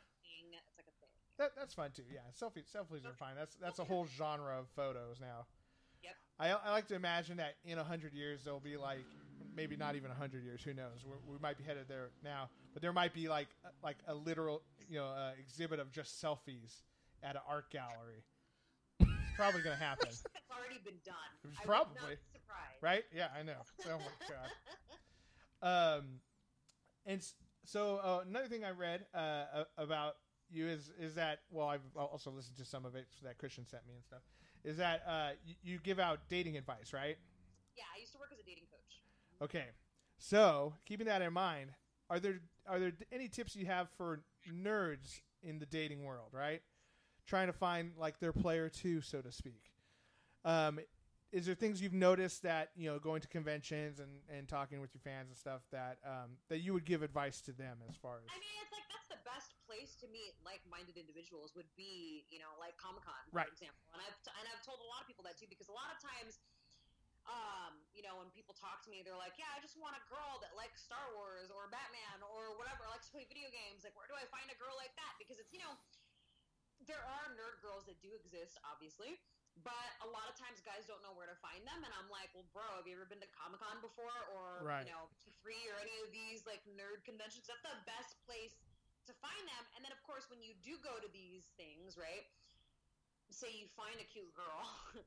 [0.51, 1.15] It's like a thing.
[1.39, 2.05] that, that's fun too.
[2.11, 3.39] Yeah, selfies selfies are fine.
[3.39, 5.47] That's that's a whole genre of photos now.
[6.03, 6.15] Yep.
[6.39, 9.07] I, I like to imagine that in a hundred years there'll be like
[9.55, 10.61] maybe not even a hundred years.
[10.63, 11.01] Who knows?
[11.07, 13.49] We're, we might be headed there now, but there might be like
[13.83, 16.83] like a literal you know uh, exhibit of just selfies
[17.23, 18.23] at an art gallery.
[19.01, 21.53] It's probably gonna happen, It's already been done.
[21.65, 21.95] Probably.
[22.01, 22.81] not surprised.
[22.83, 23.05] right?
[23.15, 23.61] Yeah, I know.
[23.87, 24.49] Oh my god.
[25.63, 26.21] Um,
[27.05, 27.25] and
[27.65, 30.17] so uh, another thing I read uh, about
[30.51, 33.87] you is is that well I've also listened to some of it that Christian sent
[33.87, 34.21] me and stuff.
[34.65, 37.17] Is that uh, you, you give out dating advice, right?
[37.77, 39.03] Yeah, I used to work as a dating coach.
[39.43, 39.67] Okay.
[40.19, 41.71] So, keeping that in mind,
[42.09, 46.31] are there are there any tips you have for nerds in the dating world?
[46.33, 46.63] Right,
[47.27, 49.63] trying to find like their player two, so to speak.
[50.45, 50.81] Um,
[51.33, 54.95] is there things you've noticed that you know going to conventions and, and talking with
[54.95, 58.23] your fans and stuff that um, that you would give advice to them as far
[58.23, 62.27] as I mean, it's like that's the best place to meet like-minded individuals would be,
[62.31, 63.51] you know, like Comic Con, for Right.
[63.51, 63.83] example.
[63.95, 65.91] And I've t- and I've told a lot of people that too because a lot
[65.91, 66.39] of times,
[67.27, 70.03] um, you know, when people talk to me, they're like, "Yeah, I just want a
[70.07, 73.83] girl that likes Star Wars or Batman or whatever, likes to play video games.
[73.83, 75.75] Like, where do I find a girl like that?" Because it's you know,
[76.87, 79.19] there are nerd girls that do exist, obviously.
[79.65, 82.29] But a lot of times, guys don't know where to find them, and I'm like,
[82.37, 84.85] "Well, bro, have you ever been to Comic Con before, or Right.
[84.87, 85.09] you know,
[85.43, 87.47] free or any of these like nerd conventions?
[87.49, 88.55] That's the best place
[89.07, 89.65] to find them.
[89.75, 92.27] And then, of course, when you do go to these things, right?
[93.31, 94.63] Say you find a cute girl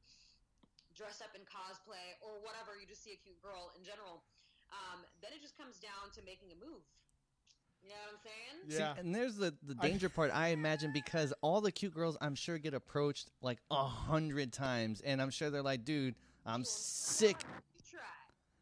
[1.00, 4.24] dressed up in cosplay or whatever, you just see a cute girl in general.
[4.72, 6.84] Um, then it just comes down to making a move.
[7.84, 8.80] You know what I'm saying?
[8.80, 8.94] Yeah.
[8.94, 12.18] See, and there's the, the I- danger part, I imagine, because all the cute girls,
[12.22, 15.02] I'm sure, get approached like a hundred times.
[15.02, 16.16] And I'm sure they're like, dude,
[16.46, 17.38] I'm sick.
[17.90, 18.00] Try.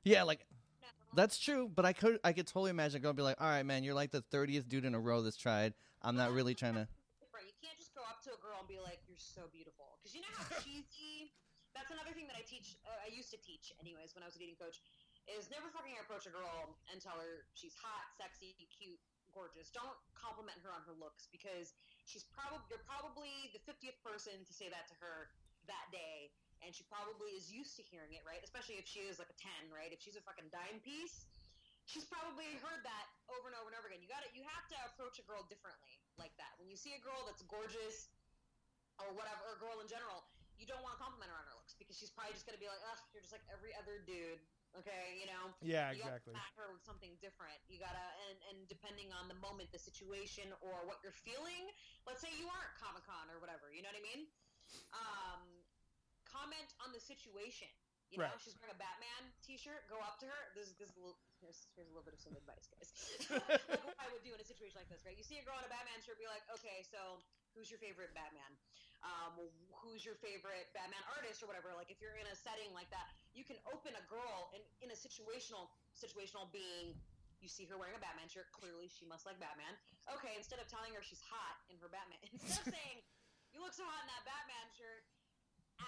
[0.04, 0.46] Yeah, like,
[0.82, 0.88] No.
[1.16, 1.70] that's true.
[1.74, 3.96] But I could I could totally imagine going to be like, all right, man, you're
[3.96, 5.74] like the 30th dude in a row that's tried.
[6.02, 6.88] I'm not really trying to.
[6.88, 10.14] You can't just go up to a girl and be like, "You're so beautiful," because
[10.14, 11.34] you know how cheesy.
[11.74, 12.78] That's another thing that I teach.
[12.86, 14.82] Uh, I used to teach, anyways, when I was a dating coach,
[15.28, 19.00] is never fucking approach a girl and tell her she's hot, sexy, cute,
[19.36, 19.70] gorgeous.
[19.70, 21.76] Don't compliment her on her looks because
[22.08, 25.30] she's probably you're probably the fiftieth person to say that to her
[25.68, 26.32] that day,
[26.64, 28.40] and she probably is used to hearing it, right?
[28.40, 29.92] Especially if she is like a ten, right?
[29.92, 31.28] If she's a fucking dime piece,
[31.84, 34.00] she's probably heard that over and over and over again.
[34.00, 36.56] You got to You have to approach a girl differently like that.
[36.58, 38.10] When you see a girl that's gorgeous
[38.98, 40.26] or whatever, or a girl in general,
[40.58, 42.64] you don't want to compliment her on her looks because she's probably just going to
[42.64, 44.42] be like, ugh, you're just like every other dude.
[44.76, 45.54] Okay, you know.
[45.64, 46.36] Yeah, You exactly.
[46.36, 47.58] gotta with something different.
[47.72, 51.72] You gotta, and, and depending on the moment, the situation, or what you're feeling.
[52.06, 53.72] Let's say you aren't Comic Con or whatever.
[53.74, 54.22] You know what I mean?
[54.94, 55.42] Um,
[56.28, 57.72] comment on the situation.
[58.08, 58.40] You know, Right.
[58.40, 59.84] she's wearing a Batman T-shirt.
[59.92, 60.42] Go up to her.
[60.56, 62.88] This, is this is a little, here's, here's a little bit of some advice, guys.
[63.68, 65.18] like what I would do in a situation like this, right?
[65.18, 67.20] You see a girl in a Batman shirt, be like, okay, so
[67.52, 68.48] who's your favorite Batman?
[69.04, 69.36] Um,
[69.84, 71.76] who's your favorite Batman artist or whatever?
[71.76, 74.90] Like if you're in a setting like that, you can open a girl in, in
[74.90, 76.98] a situational situational being.
[77.38, 78.50] You see her wearing a Batman shirt.
[78.50, 79.78] Clearly, she must like Batman.
[80.10, 83.06] Okay, instead of telling her she's hot in her Batman, instead of saying
[83.54, 85.06] you look so hot in that Batman shirt,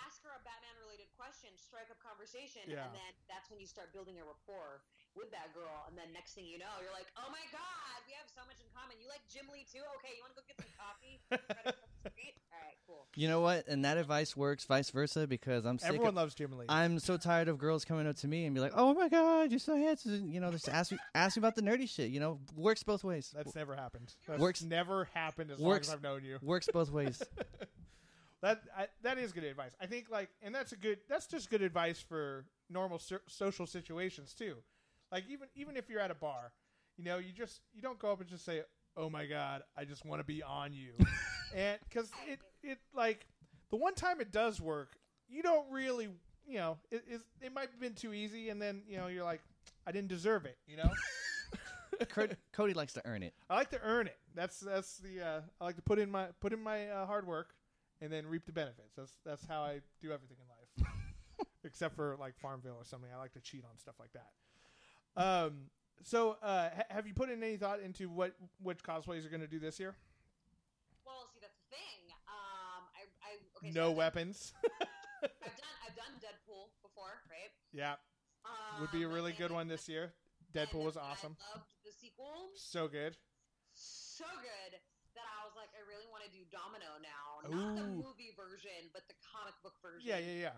[0.06, 2.86] ask her a Batman related question, strike up conversation, Yeah.
[2.86, 4.86] and then that's when you start building a rapport
[5.18, 5.90] with that girl.
[5.90, 8.62] And then next thing you know, you're like, oh my god, we have so much
[8.62, 9.02] in common.
[9.02, 9.82] You like Jim Lee too?
[9.98, 11.18] Okay, you want to go get some coffee?
[13.16, 13.68] You know what?
[13.68, 15.90] And that advice works vice versa because I'm sick.
[15.90, 16.68] Everyone of, loves Jim Lee.
[16.70, 19.50] I'm so tired of girls coming up to me and be like, "Oh my god,
[19.52, 22.12] you're so handsome." You know, just ask me ask me about the nerdy shit.
[22.12, 23.34] You know, works both ways.
[23.36, 24.14] That's never happened.
[24.28, 26.38] That's Works- never happened as works- long as I've known you.
[26.42, 27.22] Works both ways.
[28.42, 29.72] that I, that is good advice.
[29.82, 31.00] I think like, and that's a good.
[31.10, 34.56] That's just good advice for normal so- social situations too.
[35.12, 36.54] Like even even if you're at a bar,
[36.96, 38.62] you know, you just you don't go up and just say,
[38.98, 40.94] "Oh my god, I just want to be on you,"
[41.56, 43.26] and because it it like
[43.70, 44.98] the one time it does work,
[45.28, 46.10] you don't really
[46.48, 49.24] you know it is it might have been too easy, and then you know you're
[49.24, 49.42] like,
[49.86, 50.90] I didn't deserve it, you know.
[52.10, 53.34] Cody, Cody likes to earn it.
[53.50, 54.18] I like to earn it.
[54.36, 57.28] That's that's the uh, I like to put in my put in my uh, hard
[57.28, 57.54] work
[58.02, 58.94] and then reap the benefits.
[58.96, 63.10] That's that's how I do everything in life, except for like Farmville or something.
[63.14, 65.22] I like to cheat on stuff like that.
[65.22, 65.70] Um.
[66.04, 68.34] So, uh, ha- have you put in any thought into what
[68.64, 69.96] which cosplays are going to do this year?
[71.06, 72.02] Well, see, that's the thing.
[72.28, 73.74] Um, I, I okay.
[73.74, 74.54] so no I've done- weapons.
[75.24, 77.52] I've done I've done Deadpool before, right?
[77.74, 77.96] yeah,
[78.80, 80.14] would be a Um, really good one this year.
[80.56, 81.36] Deadpool was then I awesome.
[81.54, 82.50] loved the sequel.
[82.56, 83.18] So good.
[83.74, 84.80] so good
[85.14, 87.44] that I was like, I really want to do Domino now.
[87.44, 90.08] Not the movie version, but the comic book version.
[90.08, 90.58] Yeah, yeah, yeah.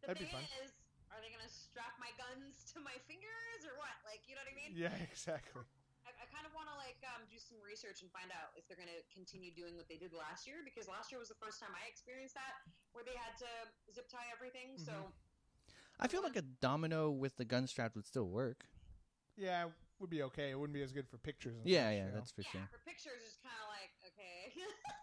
[0.00, 0.46] The that'd be fun.
[0.62, 0.70] is,
[1.14, 3.94] are they gonna strap my guns to my fingers or what?
[4.06, 4.72] Like, you know what I mean?
[4.74, 5.62] Yeah, exactly.
[6.06, 8.66] I, I kind of want to like um, do some research and find out if
[8.70, 11.58] they're gonna continue doing what they did last year because last year was the first
[11.58, 12.62] time I experienced that
[12.94, 13.50] where they had to
[13.90, 14.78] zip tie everything.
[14.78, 15.14] So Mm-hmm.
[15.98, 18.68] I feel like a domino with the gun strap would still work.
[19.36, 20.50] Yeah, would be okay.
[20.52, 21.64] It wouldn't be as good for pictures.
[21.64, 22.68] Yeah, yeah, you that's for yeah, sure.
[22.68, 24.52] for pictures, it's kind of like okay.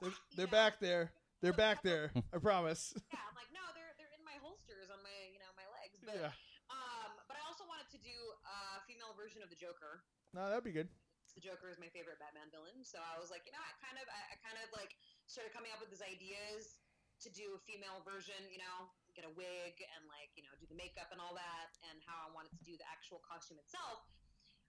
[0.02, 0.52] They're, they're know?
[0.52, 1.12] back there.
[1.42, 2.14] They're back there.
[2.34, 2.94] I promise.
[3.10, 5.98] Yeah, I'm like, no, they're they're in my holsters on my you know my legs.
[6.14, 6.34] But yeah.
[6.70, 8.14] um, but I also wanted to do
[8.46, 10.06] a female version of the Joker.
[10.30, 10.86] No, that'd be good.
[11.34, 13.98] The Joker is my favorite Batman villain, so I was like, you know, I kind
[13.98, 14.94] of I, I kind of like
[15.26, 16.78] started coming up with these ideas
[17.26, 18.38] to do a female version.
[18.54, 21.74] You know, get a wig and like you know do the makeup and all that,
[21.90, 24.06] and how I wanted to do the actual costume itself.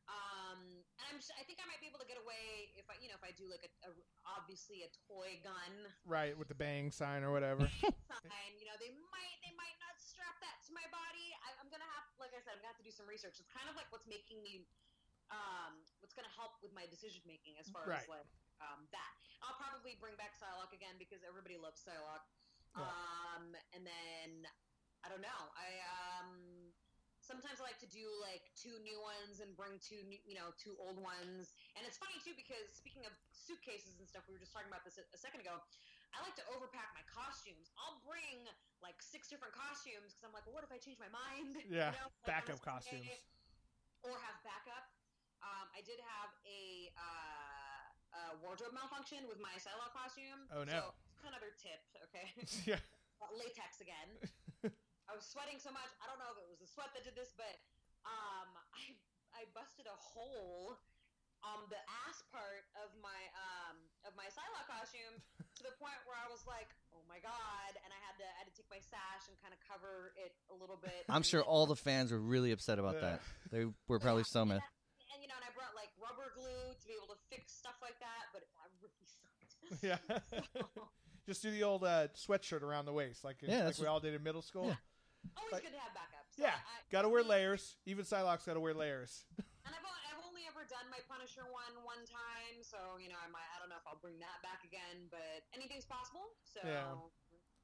[0.04, 3.08] Um, and I'm, I think I might be able to get away if I, you
[3.08, 3.90] know, if I do like a, a
[4.28, 5.72] obviously a toy gun
[6.04, 7.64] Right with the bang sign or whatever.
[7.80, 8.52] sign.
[8.60, 11.32] You know, they might, they might not strap that to my body.
[11.40, 13.40] I, I'm gonna have, like I said, I'm gonna have to do some research.
[13.40, 14.68] It's kind of like what's making me,
[15.32, 18.04] um, what's gonna help with my decision making as far Right.
[18.04, 18.28] as like
[18.60, 19.12] um, that.
[19.42, 22.28] I'll probably bring back Psylocke again because everybody loves Psylocke.
[22.76, 22.84] Yeah.
[22.84, 24.46] Um, and then
[25.02, 25.40] I don't know.
[25.56, 26.72] I um,
[27.24, 30.52] sometimes I like to do like two new ones and bring two new, you know,
[30.60, 31.56] two old ones.
[31.76, 34.84] And it's funny too because speaking of suitcases and stuff, we were just talking about
[34.84, 35.60] this a, a second ago.
[36.14, 37.74] I like to overpack my costumes.
[37.74, 38.46] I'll bring
[38.78, 41.58] like six different costumes because I'm like, well, what if I change my mind?
[41.66, 43.06] Yeah, You know, like, backup on a certain costumes.
[43.10, 43.20] day,
[44.06, 44.86] Or have backup.
[45.42, 50.46] Um, I did have a, uh, a wardrobe malfunction with my Psylocke costume.
[50.54, 50.94] Oh, no.
[51.20, 52.30] So another tip, okay?
[52.70, 52.80] yeah.
[53.40, 54.08] Latex again.
[55.08, 55.88] I was sweating so much.
[56.00, 57.60] I don't know if it was the sweat that did this, but
[58.04, 58.96] um, I
[59.34, 60.76] I busted a hole
[61.44, 63.76] on the ass part of my um
[64.08, 65.16] of my Psylocke costume
[65.56, 68.36] to the point where I was like, oh my god, and I had to I
[68.44, 71.04] had to take my sash and kind of cover it a little bit.
[71.08, 73.16] I'm sure all the fans were really upset about Yeah.
[73.16, 73.20] that.
[73.52, 74.60] They were probably so mad.
[75.12, 77.76] And you know, and I brought like rubber glue to be able to fix stuff
[77.84, 79.52] like that, but I really sucked.
[79.80, 80.00] Yeah.
[81.26, 84.12] Just do the old uh, sweatshirt around the waist, like, Yeah, like we all did
[84.12, 84.66] in middle school.
[84.66, 84.74] Yeah.
[85.38, 86.26] Always Like- good to have backup.
[86.36, 86.52] So Yeah,
[86.92, 87.76] Got to wear layers.
[87.86, 89.24] Even Psylocke's got to wear layers.
[90.64, 93.20] And I've, o- I've only ever done my Punisher one one time, so you know
[93.20, 96.32] I might I don't know if I'll bring that back again, but anything's possible.
[96.44, 96.84] So Yeah.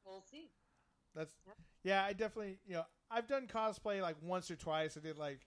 [0.05, 0.51] we'll see.
[1.15, 1.57] That's Yep.
[1.85, 2.05] yeah.
[2.05, 4.97] I definitely you know I've done cosplay like once or twice.
[4.97, 5.41] I did like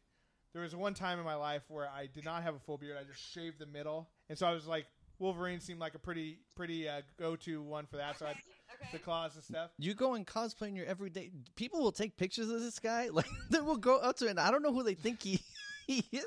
[0.54, 2.98] there was one time in my life where I did not have a full beard.
[3.00, 4.86] I just shaved the middle, and so I was like
[5.20, 8.20] Wolverine seemed like a pretty pretty uh, go to one for that.
[8.20, 8.40] So I okay.
[8.76, 8.90] okay.
[8.92, 9.72] the claws and stuff.
[9.78, 11.32] You go and cosplay in your everyday.
[11.56, 13.10] People will take pictures of this guy.
[13.14, 14.32] Like they will go up to it.
[14.32, 15.40] And I don't know who they think he,
[15.88, 16.26] he is.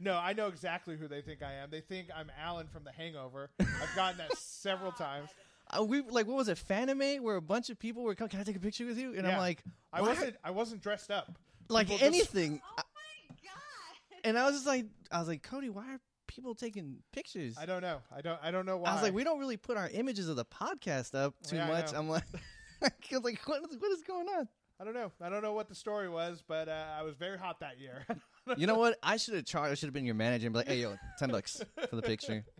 [0.00, 1.70] No, I know exactly who they think I am.
[1.70, 3.50] They think I'm Alan from The Hangover.
[3.60, 5.28] I've gotten that several times.
[5.72, 8.30] Uh, we like what was it, Fanime, where a bunch of people were coming.
[8.30, 9.10] Can I take a picture with you?
[9.16, 9.38] And I'm Yeah.
[9.38, 11.30] like, I why- wasn't I wasn't dressed up.
[11.68, 12.60] like people just- anything.
[12.64, 14.20] Oh my god!
[14.24, 17.54] And I was just like, I was like, Cody, why are people taking pictures?
[17.56, 17.98] I don't know.
[18.12, 18.90] I don't I don't know why.
[18.90, 21.66] I was like, we don't really put our images of the podcast up too Yeah,
[21.66, 21.92] I much.
[21.92, 22.00] know.
[22.00, 22.24] I'm like,
[22.82, 24.48] I was like, what is, what is going on?
[24.80, 25.12] I don't know.
[25.20, 28.06] I don't know what the story was, but uh, I was very hot that year.
[28.56, 28.98] You know what?
[29.00, 29.70] I should have charged.
[29.70, 32.02] I should have been your manager and be like, hey, yo, ten bucks for the
[32.02, 32.44] picture.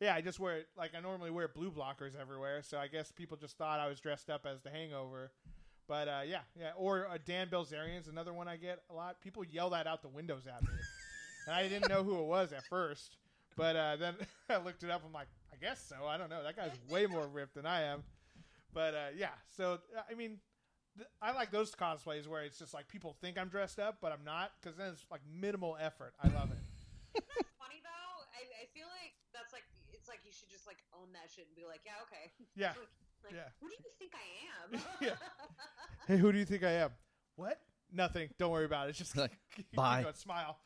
[0.00, 3.36] Yeah, I just wear like I normally wear blue blockers everywhere, so I guess people
[3.36, 5.30] just thought I was dressed up as the Hangover.
[5.86, 9.20] But uh, yeah, yeah, or uh, Dan Bilzerian's another one I get a lot.
[9.20, 10.68] People yell that out the windows at me,
[11.46, 13.16] and I didn't know who it was at first.
[13.56, 14.14] But uh, then
[14.48, 15.02] I looked it up.
[15.06, 16.06] I'm like, I guess so.
[16.06, 16.42] I don't know.
[16.42, 18.02] That guy's way more ripped than I am.
[18.72, 19.80] But uh, yeah, so
[20.10, 20.38] I mean,
[20.96, 24.12] th- I like those cosplays where it's just like people think I'm dressed up, but
[24.12, 26.14] I'm not, because then it's like minimal effort.
[26.22, 26.58] I love it.
[27.14, 30.78] Not funny though, I, I feel like that's like it's like you should just like
[30.94, 32.30] own that shit and be like, yeah, okay.
[32.56, 32.72] Yeah.
[33.22, 33.48] Like, Yeah.
[33.60, 34.80] Who do you think I am?
[35.06, 35.16] Yeah.
[36.08, 36.90] Hey, who do you think I am?
[37.36, 37.60] What?
[37.92, 38.30] Nothing.
[38.38, 38.90] Don't worry about it.
[38.90, 39.32] It's just Like,
[39.74, 40.02] bye.
[40.04, 40.14] going.
[40.14, 40.56] Smile.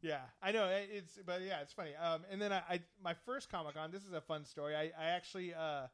[0.00, 1.90] yeah, I know it's, but yeah, it's funny.
[1.96, 3.90] Um, and then I, I my first Comic Con.
[3.90, 4.74] This is a fun story.
[4.76, 5.88] I, I actually uh,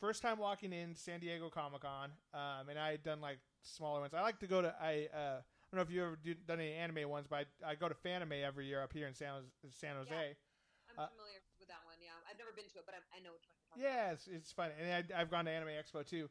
[0.00, 2.10] first time walking in San Diego Comic Con.
[2.34, 4.14] Um, and I had done like smaller ones.
[4.14, 5.08] I like to go to I.
[5.14, 5.40] Uh,
[5.72, 7.88] I don't know if you ever do, done any anime ones, but I, I go
[7.88, 10.10] to Fanime every year up here in San, Jose- San Jose.
[10.10, 11.94] I'm Uh, familiar with that one.
[12.02, 14.10] Yeah, I've never been to it, but I, I know which one you're talking Yeah,
[14.10, 16.28] it's, it's fun, and I, I've gone to Anime Expo too,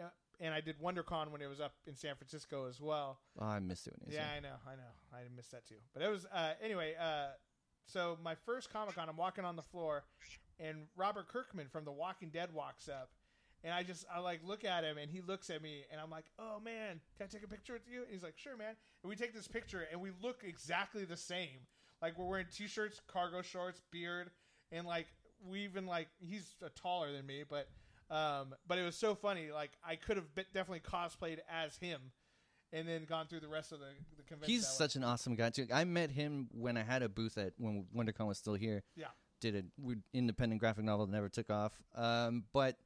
[0.00, 0.08] uh,
[0.40, 3.20] and I did WonderCon when it was up in San Francisco as well.
[3.38, 5.64] Oh, I missed it when you Yeah, said I know, I know, I missed that
[5.68, 5.78] too.
[5.94, 6.94] But it was uh, anyway.
[7.00, 7.28] Uh,
[7.86, 10.02] so my first Comic Con, I'm walking on the floor,
[10.60, 13.10] and Robert Kirkman from The Walking Dead walks up,
[13.64, 16.10] and I just I like look at him, and he looks at me, and I'm
[16.10, 18.02] like, oh man, can I take a picture with you?
[18.02, 18.74] And he's like, sure, man.
[19.02, 21.66] And we take this picture, and we look exactly the same.
[22.02, 24.30] Like we're wearing t-shirts, cargo shorts, beard,
[24.72, 25.06] and like
[25.48, 27.68] we even like he's uh, taller than me, but
[28.10, 29.50] um, but it was so funny.
[29.52, 32.00] Like I could have been, definitely cosplayed as him,
[32.72, 33.86] and then gone through the rest of the,
[34.16, 34.52] the convention.
[34.52, 34.68] He's way.
[34.68, 35.66] such an awesome guy too.
[35.72, 38.82] I met him when I had a booth at when WonderCon was still here.
[38.96, 39.06] Yeah.
[39.40, 41.72] Did an independent graphic novel that never took off.
[41.94, 42.76] Um, but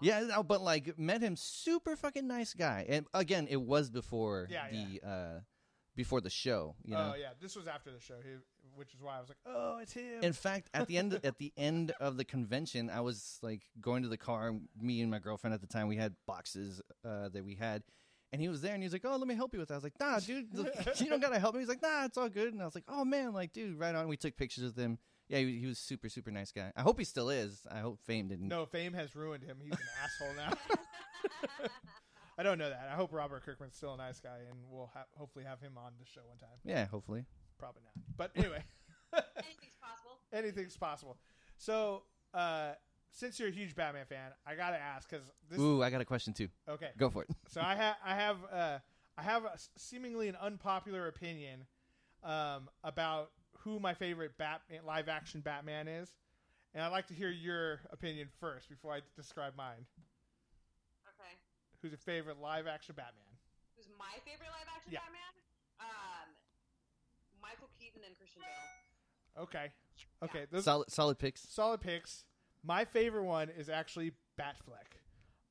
[0.00, 2.86] yeah, no, but like met him, super fucking nice guy.
[2.88, 5.40] And again, it was before Yeah, the uh,
[5.96, 6.74] before the show.
[6.84, 8.14] You know, Oh yeah, this was after the show,
[8.74, 10.22] which is why I was like, oh, it's him.
[10.22, 14.02] In fact, at the end at the end of the convention, I was like going
[14.02, 14.54] to the car.
[14.80, 17.82] Me and my girlfriend at the time, we had boxes uh, that we had,
[18.32, 19.74] and he was there, and he was like, "Oh, let me help you with that."
[19.74, 20.48] I was like, "Nah, dude,
[20.96, 22.84] you don't gotta help me." He's like, "Nah, it's all good." And I was like,
[22.88, 24.98] "Oh man, like, dude, right on." We took pictures with him.
[25.30, 26.72] Yeah, he, he was super super nice guy.
[26.76, 27.66] I hope he still is.
[27.70, 28.48] I hope Fame didn't.
[28.48, 29.56] no, fame has ruined him.
[29.62, 30.52] He's an asshole now.
[32.38, 32.88] I don't know that.
[32.90, 35.92] I hope Robert Kirkman's still a nice guy, and we'll ha- hopefully have him on
[36.00, 36.58] the show one time.
[36.64, 37.24] Yeah, hopefully.
[37.58, 38.64] Probably not, but anyway,
[39.14, 40.18] Anything's possible.
[40.32, 41.18] anything's possible.
[41.58, 42.72] So, uh,
[43.12, 45.26] since you're a huge Batman fan, I gotta ask because.
[45.58, 46.48] Ooh, I got a question too.
[46.68, 47.28] Okay, Go for it.
[47.48, 48.78] so I have I have uh,
[49.18, 51.66] I have a, seemingly an unpopular opinion
[52.24, 53.30] um, about
[53.64, 56.10] who my favorite Batman live action Batman is,
[56.74, 59.86] and I'd like to hear your opinion first before I describe mine.
[61.08, 61.32] Okay.
[61.82, 63.24] Who's your favorite live action Batman?
[63.76, 65.00] Who's my favorite live action Yeah.
[65.00, 65.32] Batman?
[65.80, 66.28] Um,
[67.42, 69.44] Michael Keaton and Christian Bale.
[69.44, 69.72] Okay,
[70.24, 71.40] okay, those Solid, solid picks.
[71.48, 72.24] solid picks.
[72.62, 74.98] My favorite one is actually Batfleck.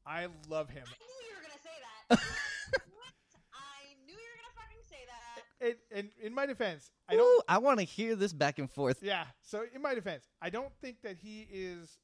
[0.05, 0.84] I love him.
[0.86, 2.20] I knew you were gonna say that.
[2.93, 3.14] what?
[3.53, 5.43] I knew you were gonna fucking say that.
[5.62, 7.26] It, and in my defense, I don't.
[7.26, 8.99] Ooh, I want to hear this back and forth.
[9.01, 9.26] Yeah.
[9.41, 11.97] So in my defense, I don't think that he is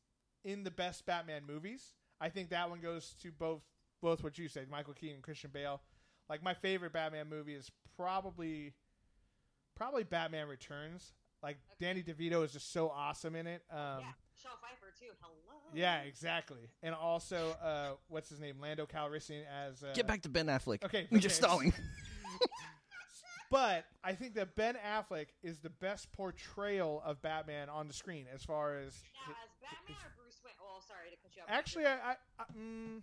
[0.43, 1.93] in the best Batman movies.
[2.19, 3.61] I think that one goes to both
[4.01, 5.81] both what you said, Michael Keaton, and Christian Bale.
[6.29, 8.73] Like my favorite Batman movie is probably
[9.75, 11.13] probably Batman Returns.
[11.41, 13.61] Like Danny DeVito is just so awesome in it.
[13.71, 15.11] Um, yeah, Michelle Pfeiffer too.
[15.21, 15.35] Hello.
[15.73, 16.69] yeah, exactly.
[16.81, 18.55] And also, uh, what's his name?
[18.59, 20.83] Lando Calrissian as uh, Get back to Ben Affleck.
[20.83, 21.29] Okay, You're okay.
[21.29, 21.73] stalling.
[23.51, 28.25] But I think that Ben Affleck is the best portrayal of Batman on the screen
[28.33, 30.53] as far as Now, as Batman or Bruce Wayne?
[30.61, 31.49] Oh, sorry to cut you off.
[31.49, 33.01] Actually, I, I, I mm,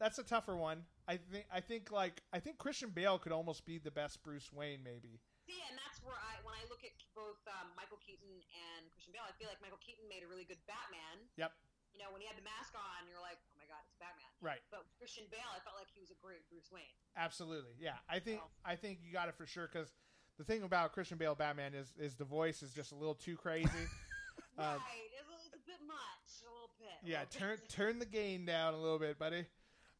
[0.00, 0.82] that's a tougher one.
[1.06, 4.52] I think I think like I think Christian Bale could almost be the best Bruce
[4.52, 5.20] Wayne, maybe.
[5.48, 9.16] See, and that's where I, when I look at both um, Michael Keaton and Christian
[9.16, 11.24] Bale, I feel like Michael Keaton made a really good Batman.
[11.40, 11.56] Yep.
[11.98, 14.30] You know, when he had the mask on, you're like, oh my god, it's Batman.
[14.38, 14.62] Right.
[14.70, 16.94] But Christian Bale, I felt like he was a great Bruce Wayne.
[17.18, 17.74] Absolutely.
[17.82, 17.98] Yeah.
[18.06, 18.50] I think Oh.
[18.64, 19.90] I think you got it for sure because
[20.38, 23.34] the thing about Christian Bale Batman is is the voice is just a little too
[23.36, 23.66] crazy.
[24.58, 24.78] Uh, right.
[25.14, 26.42] It's a, it's a bit much.
[26.42, 26.88] A little bit.
[27.04, 27.20] yeah.
[27.20, 27.68] little Turn bit.
[27.68, 29.46] turn the gain down a little bit, buddy.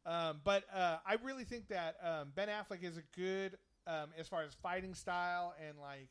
[0.05, 4.27] Um, but uh, I really think that um, Ben Affleck is a good um, as
[4.27, 6.09] far as fighting style and like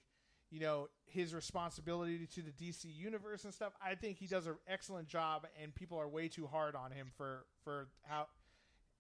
[0.51, 3.73] you know his responsibility to the DC universe and stuff.
[3.85, 7.09] I think he does an excellent job, and people are way too hard on him
[7.17, 8.27] for for how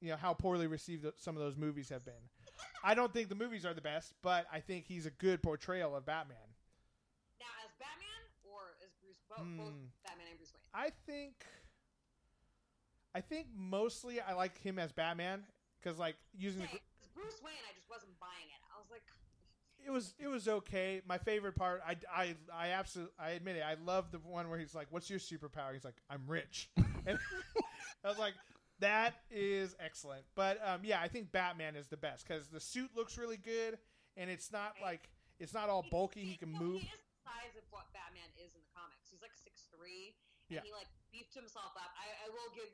[0.00, 2.14] you know how poorly received some of those movies have been.
[2.84, 5.96] I don't think the movies are the best, but I think he's a good portrayal
[5.96, 6.36] of Batman.
[7.40, 9.86] Now, as Batman or as Bruce, both, both Hmm.
[10.04, 10.84] Batman and Bruce Wayne.
[10.86, 11.44] I think
[13.14, 15.44] I think mostly I like him as Batman
[15.80, 16.68] because like using the
[17.14, 18.57] Bruce Wayne, I just wasn't buying it.
[19.88, 21.00] I was like, it was it was okay.
[21.08, 23.62] My favorite part, I I I absolutely I admit it.
[23.66, 26.68] I love the one where he's like, "What's your superpower?" He's like, "I'm rich,"
[27.06, 27.18] and
[28.04, 28.34] I was like,
[28.80, 32.90] "That is excellent." But um, yeah, I think Batman is the best because the suit
[32.94, 33.78] looks really good,
[34.16, 35.08] and it's not like
[35.40, 36.20] it's not all bulky.
[36.24, 36.80] He can move.
[36.82, 39.08] He is the size of what Batman is in the comics.
[39.10, 40.14] He's like six three,
[40.50, 40.60] and Yeah.
[40.64, 41.90] he like beefed himself up.
[41.96, 42.68] I, I will give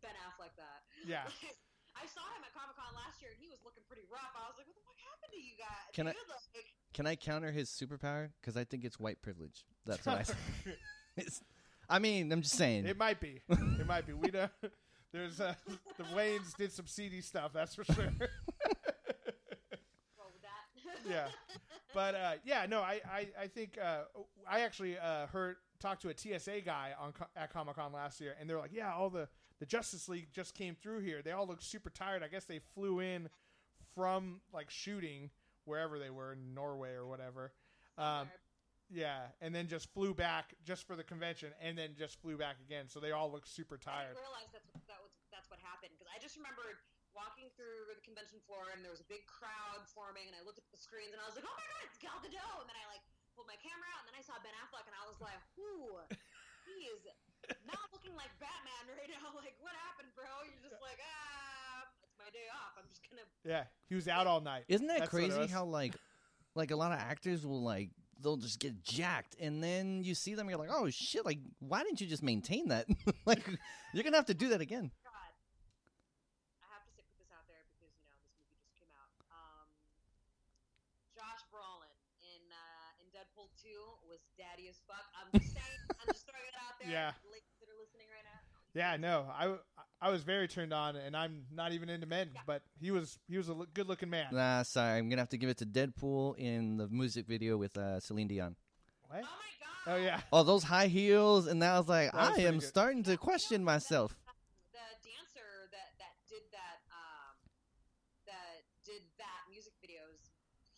[0.00, 0.84] Ben Affleck that.
[1.04, 1.28] Yeah.
[2.00, 4.32] I saw him at Comic Con last year, and he was looking pretty rough.
[4.34, 7.14] I was like, "What the fuck happened to you guys?" Can I- Like, Can I
[7.16, 8.30] counter his superpower?
[8.40, 9.64] Because I think it's white privilege.
[9.86, 10.34] That's what I say.
[11.16, 11.42] It's,
[11.88, 12.86] I mean, I'm just saying.
[12.86, 13.40] it might be.
[13.48, 14.12] It might be.
[14.14, 14.50] We don't.
[15.12, 15.54] There's uh,
[15.98, 17.52] the Waynes did some seedy stuff.
[17.52, 18.04] That's for sure.
[20.18, 21.08] roll with that.
[21.08, 21.26] yeah
[21.92, 24.02] but uh, yeah no i i, I think uh,
[24.48, 28.48] i actually uh, heard talked to a tsa guy on at comic-con last year and
[28.48, 29.28] they're like yeah all the
[29.60, 31.22] the justice league just came through here.
[31.22, 32.22] They all look super tired.
[32.24, 33.28] I guess they flew in
[33.94, 35.30] from like shooting
[35.64, 37.52] wherever they were in norway or whatever.
[37.98, 38.28] Um,
[38.90, 42.58] yeah and then just flew back just for the convention and then just flew back
[42.66, 42.90] again.
[42.90, 44.18] So they all look super I tired.
[44.18, 46.82] didn't realize that's what, that was that's what happened because I just remembered
[47.14, 50.58] walking through the convention floor and there was a big crowd forming and I looked
[50.58, 52.66] at the screens and I was like, oh my god, it's Gal Gadot!
[52.66, 53.02] And then I like
[53.34, 56.02] pulled my camera out and then I saw Ben Affleck and I was like, whoo,
[56.66, 57.02] he is
[57.66, 59.28] not looking like Batman right now.
[59.40, 60.26] Like, what happened, bro?
[60.44, 62.74] You're just like, ah, it's my day off.
[62.76, 63.22] I'm just gonna.
[63.44, 65.50] yeah he was out all night Isn't that That's what it crazy was.
[65.50, 65.94] how like
[66.54, 67.90] like a lot of actors will like
[68.20, 71.82] they'll just get jacked and then you see them you're like oh shit like why
[71.82, 72.84] didn't you just maintain that
[73.26, 73.40] like
[73.94, 75.32] you're gonna have to do that again God.
[76.60, 78.92] I have to stick with this out there because you know this movie just came
[79.00, 79.08] out.
[79.32, 79.66] Um,
[81.16, 81.90] Josh Brolin
[82.20, 85.06] in uh, in Deadpool two was daddy as fuck.
[85.16, 85.80] I'm just saying.
[85.98, 86.92] I'm just throwing it out there.
[86.92, 87.10] Yeah.
[87.26, 88.38] Ladies that are listening right now.
[88.74, 89.54] Yeah, no, I,
[90.00, 92.40] I was very turned on, and I'm not even into men, Yeah.
[92.46, 94.28] but he was he was a good looking man.
[94.32, 97.76] nah sorry i'm gonna have to give it to deadpool in the music video with
[97.76, 98.54] uh, celine dion
[99.08, 99.18] What?
[99.18, 99.92] Oh my god.
[99.92, 102.46] Oh yeah, oh those high heels and now i was like That was i pretty
[102.48, 102.68] am good.
[102.68, 104.14] starting to question you know, myself
[104.72, 107.34] The, the dancer that that did that um
[108.26, 110.30] that did that music videos.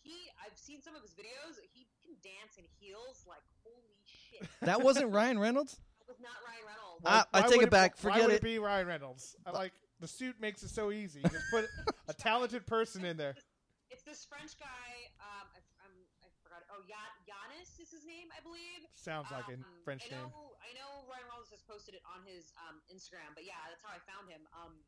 [0.03, 1.59] He I've seen some of his videos.
[1.73, 4.49] He can dance in heels like holy shit.
[4.63, 6.67] that wasn't ryan reynolds That was not Ryan
[7.05, 7.27] Reynolds.
[7.33, 7.97] I Why take it back.
[8.01, 8.37] Why Forget would it.
[8.37, 9.37] it be Ryan Reynolds?
[9.47, 11.21] I like the suit makes it so easy.
[11.23, 11.67] You just put
[12.09, 13.35] a talented person in there.
[13.91, 14.89] It's this French guy.
[15.21, 15.95] Um, I, I'm,
[16.25, 16.65] I forgot.
[16.73, 18.89] Oh, Ya- Yanis is his name, I believe.
[18.97, 20.33] Sounds like a Um, French I know, name.
[20.65, 23.93] I know Ryan Reynolds has posted it on his um, Instagram, but yeah, that's how
[23.93, 24.43] I found him.
[24.57, 24.81] Um,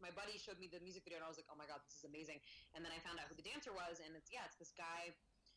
[0.00, 1.98] my buddy showed me the music video, and I was like, "Oh my god, this
[2.00, 2.38] is amazing!"
[2.72, 5.10] And then I found out who the dancer was, and it's yeah, it's this guy,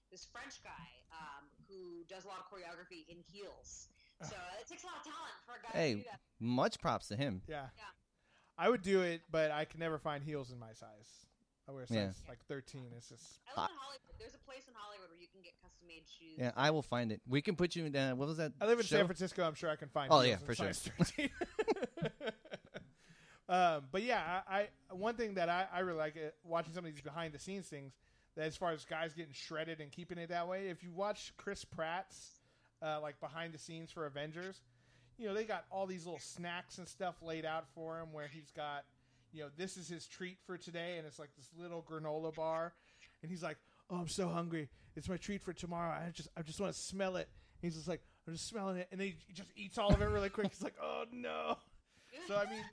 [0.10, 3.88] this French guy um, who does a lot of choreography in heels.
[4.24, 5.92] So it takes a lot of talent for a guy Hey.
[5.94, 6.20] to do that.
[6.40, 7.42] Much props to him.
[7.48, 7.68] Yeah.
[7.78, 7.84] Yeah.
[8.58, 11.26] I would do it, but I can never find heels in my size.
[11.68, 12.12] I wear size Yeah.
[12.30, 12.92] like 13.
[12.98, 13.24] It's just
[13.56, 14.00] I live in Hollywood.
[14.20, 16.36] There's a place in Hollywood where you can get custom made shoes.
[16.38, 17.22] Yeah, I will find it.
[17.28, 17.96] We can put you in.
[17.96, 18.54] Uh, what was that?
[18.62, 18.98] I live in show?
[18.98, 19.44] San Francisco.
[19.44, 20.12] I'm sure I can find.
[20.12, 20.74] Oh, heels yeah, in for sure.
[20.74, 21.30] size 13.
[23.50, 26.86] um, but yeah, I, I one thing that I, I really like uh, watching some
[26.86, 27.94] of these behind the scenes things.
[28.38, 31.34] That as far as guys getting shredded and keeping it that way, if you watch
[31.36, 32.40] Chris Pratt's
[32.82, 34.62] uh, like behind the scenes for Avengers,
[35.18, 38.28] you know they got all these little snacks and stuff laid out for him where
[38.28, 38.86] he's got
[39.32, 42.74] you know this is his treat for today and it's like this little granola bar.
[43.22, 43.58] And he's like
[43.90, 44.70] oh i'm so hungry.
[44.96, 45.92] It's my treat for tomorrow.
[45.92, 47.30] I just i just want to smell it.
[47.62, 48.88] And he's just like i'm just smelling it.
[48.92, 50.48] And then he just eats all of it really quick.
[50.52, 51.58] He's like oh no.
[52.28, 52.64] So i mean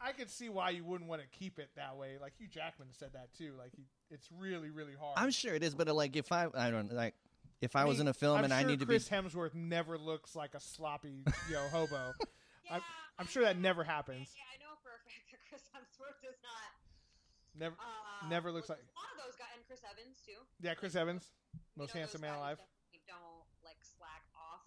[0.00, 2.16] i could see why you wouldn't want to keep it that way.
[2.20, 3.52] Like hugh jackman said that too.
[3.58, 5.18] Like he, it's really really hard.
[5.18, 7.14] I'm sure it is, but like if I, I don't like
[7.60, 9.08] if I, I was in a film I'm and I sure need to be chris
[9.08, 12.12] hemsworth never looks like a sloppy yo know hobo
[12.64, 12.82] Yeah, I'm-
[13.18, 14.30] I'm sure that never happens.
[14.36, 16.70] Yeah, I know for a fact that Chris Hemsworth does not.
[17.58, 20.38] never Uh, Never looks well, like- a lot of those guys, and Chris Evans too.
[20.60, 21.26] yeah chris evans
[21.76, 24.60] most handsome man alive definitely Don't like slack off.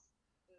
[0.49, 0.53] Uh,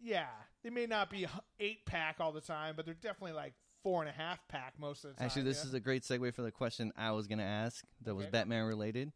[0.00, 0.26] Yeah,
[0.62, 1.26] they may not be
[1.58, 5.04] eight pack all the time, but they're definitely like four and a half pack most
[5.04, 5.26] of the time.
[5.26, 5.68] Actually, this yeah?
[5.70, 9.10] is a great segue for the question I was gonna ask that was Batman related.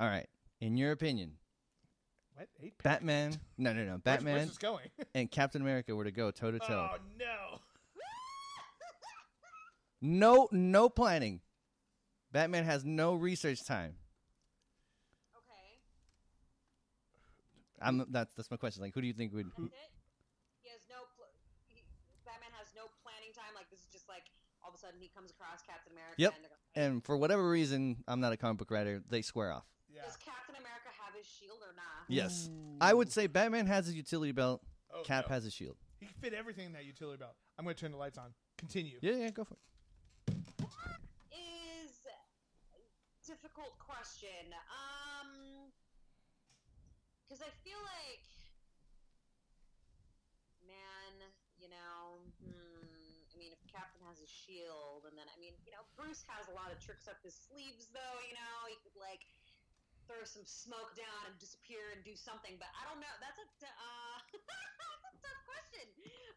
[0.00, 0.28] All right,
[0.60, 1.32] in your opinion,
[2.34, 3.00] what eight pack.
[3.00, 3.38] Batman?
[3.56, 3.98] No, no, no.
[3.98, 4.86] Batman Where's this going?
[5.14, 6.90] and Captain America were to go toe to toe.
[6.92, 7.58] Oh no!
[10.02, 11.40] No, no planning.
[12.30, 13.94] Batman has no research time.
[15.34, 15.80] okay,
[17.80, 18.82] I'm that's that's my question.
[18.82, 19.46] Like, who do you think would?
[19.46, 19.90] that's it.
[20.60, 21.08] He has no.
[21.16, 21.32] Pl-
[21.66, 21.82] he,
[22.26, 23.54] Batman has no planning time.
[23.54, 24.24] Like this is just like
[24.62, 26.14] all of a sudden he comes across Captain America.
[26.18, 26.34] Yep.
[26.36, 29.00] And they're And for whatever reason, I'm not a comic book writer.
[29.08, 29.64] They square off.
[29.88, 30.04] Yeah.
[30.04, 31.95] Does Captain America have his shield or not?
[32.08, 32.50] Yes,
[32.80, 34.62] I would say Batman has his utility belt.
[34.94, 35.34] Oh, Cap no.
[35.34, 35.76] has a shield.
[35.98, 37.34] He can fit everything in that utility belt.
[37.58, 38.32] I'm going to turn the lights on.
[38.58, 38.98] Continue.
[39.00, 39.60] Yeah, yeah, go for it.
[41.32, 42.80] is a
[43.26, 44.54] difficult question.
[44.70, 45.72] Um,
[47.26, 48.22] because I feel like,
[50.64, 51.26] man,
[51.58, 55.74] you know, hmm, I mean, if Captain has a shield, and then I mean, you
[55.74, 58.18] know, Bruce has a lot of tricks up his sleeves, though.
[58.30, 59.26] You know, he could like
[60.08, 62.56] throw some smoke down and disappear and do something.
[62.58, 63.14] But I don't know.
[63.22, 64.16] That's a t- uh,
[65.02, 65.86] that's a tough question.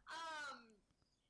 [0.09, 0.65] Um.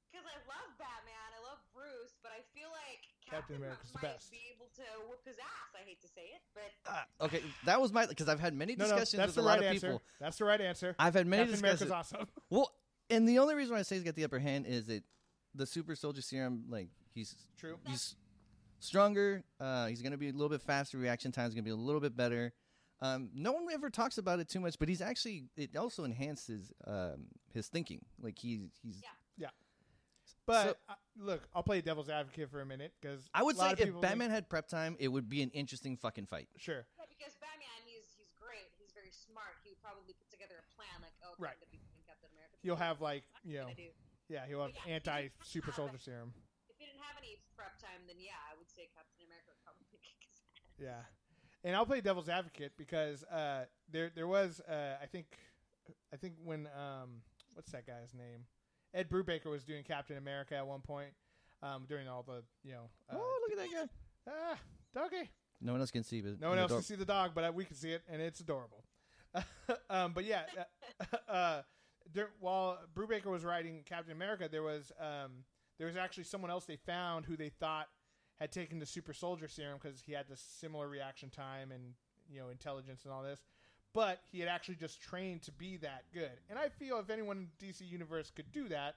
[0.10, 4.00] Because I love Batman, I love Bruce, but I feel like Captain Captain, America's the
[4.02, 4.32] might best.
[4.34, 5.70] be able to whip his ass.
[5.78, 8.74] I hate to say it, but Ah, okay, that was my because I've had many
[8.76, 9.88] No, no, discussions that's with the a lot right of answer.
[9.88, 10.02] people.
[10.20, 10.96] That's the right answer.
[10.98, 11.92] I've had many Captain discussions.
[11.92, 12.28] America's awesome.
[12.50, 12.72] Well,
[13.12, 15.04] and the only reason why I say he's got the upper hand is that
[15.54, 17.78] the super soldier serum, like he's True.
[17.86, 18.16] he's
[18.80, 19.44] stronger.
[19.60, 20.98] Uh, he's going to be a little bit faster.
[20.98, 22.54] Reaction time time's going to be a little bit better.
[23.02, 26.74] Um, no one ever talks about it too much, but he's actually it also enhances
[26.86, 28.04] um, his thinking.
[28.22, 29.00] Like he he's.
[29.02, 29.10] Yeah.
[29.38, 29.48] yeah.
[30.46, 33.60] But So- uh, look, I'll play devil's advocate for a minute because I would a
[33.60, 36.26] lot say of if Batman think- had prep time, it would be an interesting fucking
[36.26, 36.50] fight.
[36.58, 38.68] sure, yeah, because Batman, he's he's great.
[38.82, 39.56] He's very smart.
[39.64, 41.56] He would probably put together a plan like, oh, okay, Right.
[41.56, 42.58] I'm gonna be fighting Captain America.
[42.66, 43.70] he'll have like What you know,
[44.28, 46.34] yeah, he'll have Yeah, anti super soldier serum.
[46.68, 48.49] If he didn't have any prep time, then yeah, I would
[48.80, 50.40] say Captain America probably kick his ass.
[50.80, 55.28] Yeah, and I'll play devil's advocate because uh, there there was uh, I think
[56.14, 57.22] I think when um,
[57.54, 58.48] what's that guy's name?
[58.94, 61.12] Ed Brubaker was doing Captain America at one point
[61.62, 64.32] um, during all the you know uh, oh, look at that guy!
[64.32, 64.58] ah
[64.96, 65.30] doggy.
[65.62, 67.32] No one else can see, but No one the else dog- can see the dog,
[67.36, 68.86] but uh, we can see it, and it's adorable.
[69.90, 71.62] um, but yeah, uh, uh,
[72.14, 75.44] there, while Brubaker was writing Captain America, there was um,
[75.78, 77.88] there was actually someone else they found who they thought
[78.40, 81.94] had taken the super soldier serum because he had this similar reaction time and
[82.32, 83.40] you know intelligence and all this.
[83.94, 87.48] But he had actually just trained to be that good, and I feel if anyone
[87.62, 88.96] in DC universe could do that,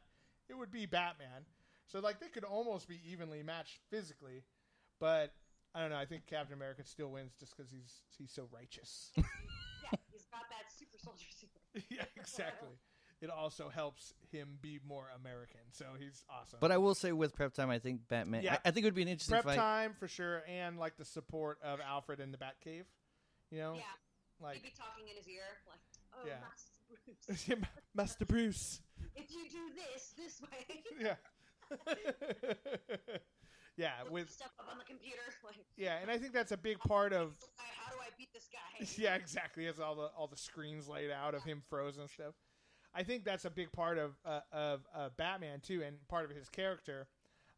[0.48, 1.46] it would be Batman.
[1.86, 4.44] So like they could almost be evenly matched physically,
[5.00, 5.32] but
[5.74, 5.96] I don't know.
[5.96, 9.10] I think Captain America still wins just because he's he's so righteous.
[9.16, 9.24] yeah,
[10.12, 11.84] he's got that super soldier serum.
[11.90, 12.68] yeah, exactly.
[13.22, 16.58] It also helps him be more American, so he's awesome.
[16.60, 18.42] But I will say, with prep time, I think Batman.
[18.42, 18.54] Yeah.
[18.54, 19.56] I, I think it would be an interesting prep fight.
[19.56, 22.82] time for sure, and like the support of Alfred in the Batcave.
[23.52, 23.82] You know, Yeah,
[24.40, 25.78] he'd like be talking in his ear like,
[26.14, 26.40] oh, Yeah.
[26.40, 28.80] Master Bruce, Master Bruce.
[29.14, 31.14] if you do this this way, Yeah.
[33.76, 35.20] yeah, with stuff up on the computer.
[35.44, 38.48] Like, yeah, and I think that's a big part of how do I beat this
[38.52, 38.86] guy?
[39.00, 39.66] yeah, exactly.
[39.66, 42.34] It's all the all the screens laid out of him frozen and stuff.
[42.94, 46.36] I think that's a big part of uh, of uh, Batman too, and part of
[46.36, 47.06] his character,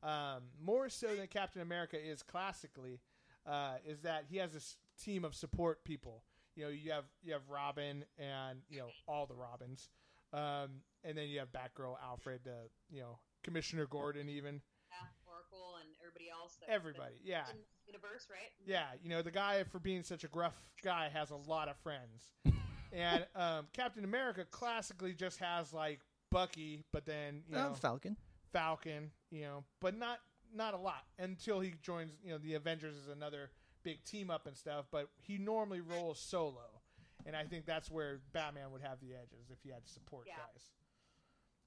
[0.03, 3.01] um, more so than Captain America is classically,
[3.47, 6.23] uh, is that he has this team of support people.
[6.55, 9.89] You know, you have you have Robin and you know all the Robins,
[10.33, 14.61] um, and then you have Batgirl, Alfred, uh, you know Commissioner Gordon, even
[14.91, 16.57] Yeah, Oracle and everybody else.
[16.61, 17.15] That, everybody.
[17.25, 18.53] Yeah, In the universe, right?
[18.65, 21.77] yeah, you know, the guy for being such a gruff guy has a lot of
[21.79, 22.33] friends.
[22.95, 28.17] and um, Captain America classically just has like Bucky, but then you Oh, know Falcon.
[28.53, 30.19] Falcon, you know, but not
[30.55, 32.13] not a lot until he joins.
[32.25, 33.51] You know, the Avengers is another
[33.83, 36.81] big team up and stuff, but he normally rolls solo,
[37.27, 40.37] and I think that's where Batman would have the edges if he had support Yeah.
[40.37, 40.71] guys.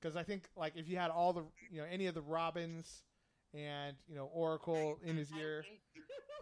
[0.02, 3.04] Because I think like if you had all the you know any of the Robins
[3.54, 5.66] and you know Oracle in his ear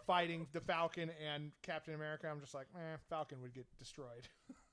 [0.06, 4.28] fighting the Falcon and Captain America, I'm just like, eh, Falcon would get destroyed.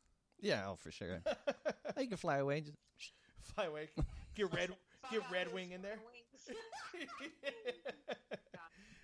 [0.43, 1.21] Yeah, oh for sure.
[1.97, 2.61] You can fly away.
[2.61, 2.77] Just,
[3.55, 3.89] Fly away,
[4.35, 4.69] get red,
[5.11, 5.97] get Fuck Red Wing in there.
[5.99, 6.49] wings.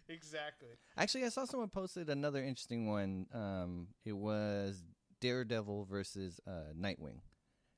[0.10, 0.70] exactly.
[0.98, 3.28] actually, I saw someone posted another interesting one.
[3.34, 4.82] Um, it was
[5.22, 7.20] Daredevil versus uh, Nightwing,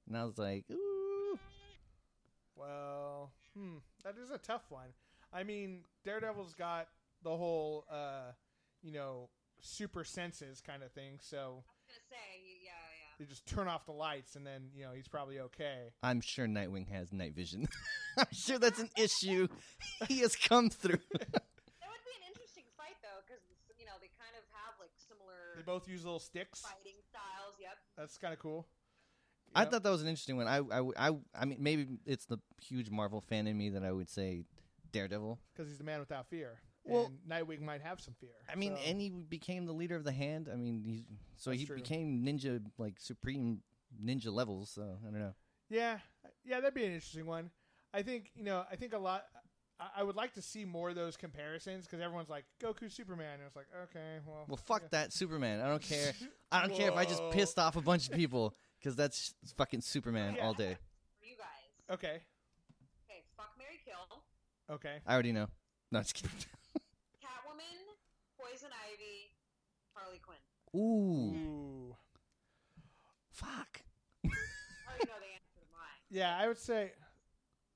[0.08, 1.40] and I was like, ooh,
[2.56, 4.90] Well, hmm, that is a tough one.
[5.34, 6.88] I mean, Daredevil's got
[7.24, 8.32] the whole, uh,
[8.82, 9.30] you know,
[9.62, 11.18] super senses kind of thing.
[11.22, 12.41] So I was gonna say,
[13.22, 13.30] yeah, yeah.
[13.30, 15.92] just turn off the lights, and then you know he's probably okay.
[16.04, 17.68] I'm sure Nightwing has night vision.
[18.18, 19.48] I'm sure that's an issue
[20.08, 20.98] he has come through.
[21.12, 23.42] That would be an interesting fight though, because
[23.80, 26.62] you know they kind of have like similar They both use little sticks.
[26.62, 27.56] fighting styles.
[27.60, 27.78] Yep.
[27.98, 28.68] That's kind of cool.
[29.54, 30.48] I thought that was an interesting one.
[30.48, 33.92] I, I, I, I mean, maybe it's the huge Marvel fan in me that I
[33.92, 34.46] would say
[34.94, 35.40] Daredevil.
[35.54, 36.60] because he's the man without fear.
[36.84, 38.32] Well- and Nightwing might have some fear.
[38.52, 40.50] I mean, so- and he became the leader of the Hand.
[40.52, 41.04] I mean, he's
[41.38, 41.76] so That's he true.
[41.76, 43.62] became ninja, like supreme
[44.04, 44.70] ninja levels.
[44.72, 45.36] So I don't know.
[45.70, 46.00] yeah,
[46.44, 47.52] yeah, that'd be an interesting one.
[47.94, 49.26] I think you know, I think a lot.
[49.80, 53.34] I, I would like to see more of those comparisons because everyone's like Goku, Superman,
[53.36, 54.88] and it's like, okay, well, Well, fuck yeah.
[54.92, 55.60] that Superman.
[55.62, 56.14] I don't care.
[56.52, 59.82] I don't care if I just pissed off a bunch of people because that's fucking
[59.82, 60.46] Superman Yeah.
[60.46, 60.78] all day.
[61.20, 61.96] For you guys.
[61.96, 62.22] Okay,
[63.10, 63.24] Okay.
[63.36, 64.24] Fuck Mary Kill.
[64.76, 65.00] okay.
[65.06, 65.48] I already know.
[65.92, 66.32] No, just kidding.
[68.62, 69.32] Catwoman, Poison Ivy,
[69.94, 70.38] Harley Quinn.
[70.76, 71.96] Ooh, Ooh.
[73.32, 73.82] fuck.
[74.24, 74.28] I
[74.88, 75.88] already know the answer to mine.
[76.10, 76.92] Yeah, I would say,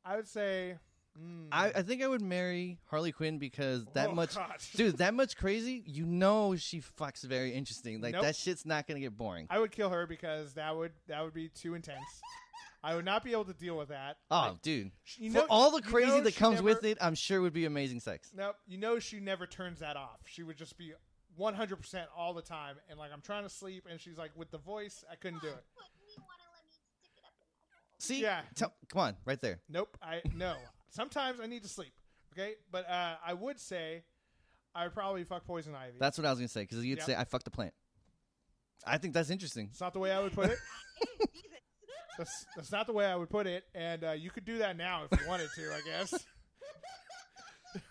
[0.03, 0.75] I would say,
[1.19, 4.51] mm, I, I think I would marry Harley Quinn because that Oh, much, God.
[4.75, 5.83] dude, that much crazy.
[5.85, 8.01] You know, she fucks very interesting.
[8.01, 8.23] Like Nope.
[8.23, 9.47] that shit's not gonna get boring.
[9.49, 11.99] I would kill her because that would that would be too intense.
[12.87, 14.17] I would not be able to deal with that.
[14.29, 16.65] Oh, Like, dude, sh- you for all the you crazy know that she comes never-
[16.65, 18.29] with it, I'm sure would be amazing sex.
[18.35, 18.55] Nope.
[18.67, 20.19] You know she never turns that off.
[20.27, 20.93] She would just be
[21.39, 22.75] 100% all the time.
[22.89, 25.47] And like I'm trying to sleep, and she's like with the voice, I couldn't do
[25.47, 25.63] it.
[27.97, 28.41] See, Yeah.
[28.55, 29.61] Tell- come on, right there.
[29.69, 29.97] Nope.
[30.01, 30.55] I no.
[30.89, 31.93] Sometimes I need to sleep.
[32.33, 34.03] Okay, but uh, I would say
[34.75, 35.97] I would probably fuck poison ivy.
[35.99, 37.05] That's what I was gonna say because you'd Yep.
[37.07, 37.73] say I fucked the plant.
[38.85, 39.69] I think that's interesting.
[39.71, 40.57] It's not the way I would put it.
[40.99, 41.49] Hey, Jesus.
[42.17, 43.65] That's, that's not the way I would put it.
[43.73, 46.13] And uh, you could do that now if you wanted to, I guess.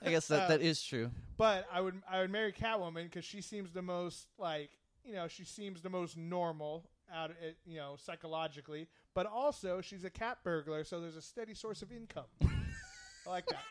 [0.05, 1.11] I guess that, Uh, that is true.
[1.37, 4.71] But I would I would marry Catwoman because she seems the most like
[5.05, 8.89] you know she seems the most normal out of it, you know psychologically.
[9.15, 12.25] But also she's a cat burglar, so there's a steady source of income.
[12.43, 13.63] I like that.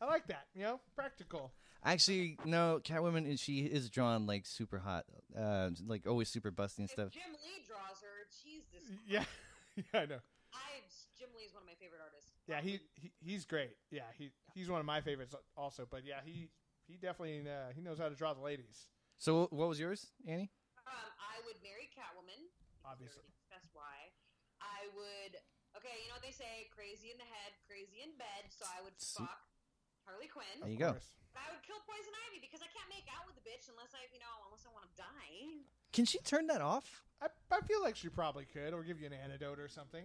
[0.00, 0.46] I like that.
[0.54, 1.52] You know, practical.
[1.84, 5.04] Actually, no, Catwoman is she is drawn like super hot,
[5.38, 7.10] uh, like always super busty and If stuff.
[7.12, 8.88] Jim Lee draws her, Jesus.
[9.06, 9.24] Yeah,
[9.94, 10.18] yeah, I know.
[10.50, 10.82] I
[11.18, 12.34] Jim Lee is one of my favorite artists.
[12.50, 13.76] Yeah, he, he he's great.
[13.90, 15.86] Yeah, he he's one of my favorites also.
[15.88, 16.50] But yeah, he
[16.86, 18.88] he definitely uh, he knows how to draw the ladies.
[19.18, 20.50] So, what was yours, Annie?
[20.86, 22.38] Um, I would marry Catwoman.
[22.86, 23.18] Obviously.
[23.26, 24.14] already discussed why.
[24.62, 25.36] I would.
[25.76, 28.48] Okay, you know what they say: crazy in the head, crazy in bed.
[28.50, 29.42] So I would See- fuck
[30.08, 30.46] Harley Quinn.
[30.64, 30.78] There Quinn.
[30.80, 31.02] you Of go.
[31.38, 31.46] Course.
[31.46, 33.94] But I would kill Poison Ivy because I can't make out with the bitch unless
[33.94, 35.62] I, you know, unless I want to die.
[35.94, 37.06] Can she turn that off?
[37.22, 40.04] I I feel like she probably could, or give you an antidote or something.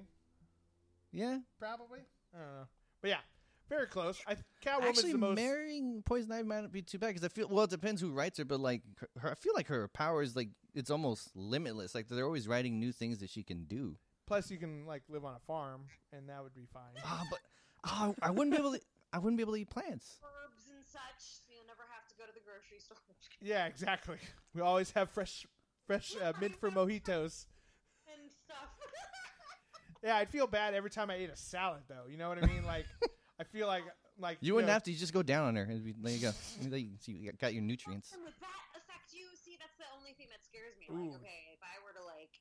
[1.11, 1.39] Yeah.
[1.59, 1.99] Probably.
[2.33, 2.67] I don't know.
[3.01, 3.21] But yeah,
[3.69, 4.19] very close.
[4.27, 5.35] I Catwoman's Actually, the most.
[5.35, 7.65] marrying Poison Ivy might not be too bad because I feel well.
[7.65, 8.81] It depends who writes her, but like
[9.19, 11.93] her, I feel like her power is like it's almost limitless.
[11.93, 13.97] Like they're always writing new things that she can do.
[14.25, 15.81] plus, you can like live on a farm,
[16.11, 16.93] and that would be fine.
[17.05, 17.39] Ah, but
[17.85, 18.81] oh, I wouldn't be able to.
[19.11, 20.17] I wouldn't be able to eat plants.
[20.93, 21.23] Herbs and such.
[21.45, 22.97] So you'll never have to go to the grocery store.
[23.41, 24.17] yeah, exactly.
[24.53, 25.45] We always have fresh,
[25.87, 27.45] fresh uh, mint for mojitos.
[28.07, 28.69] and stuff.
[30.03, 32.11] Yeah, I'd feel bad every time I ate a salad, though.
[32.11, 32.67] You know what I mean?
[32.67, 32.83] Like,
[33.39, 33.87] I feel like
[34.19, 34.91] like You wouldn't know, have to.
[34.91, 35.63] You just go down on her.
[35.63, 36.35] It'd be, there you go.
[36.59, 38.11] There you, so you got your nutrients.
[38.11, 39.31] And would that affect you?
[39.39, 40.91] See, that's the only thing that scares me.
[40.91, 41.15] Ooh.
[41.15, 42.35] Like, okay, if I were to like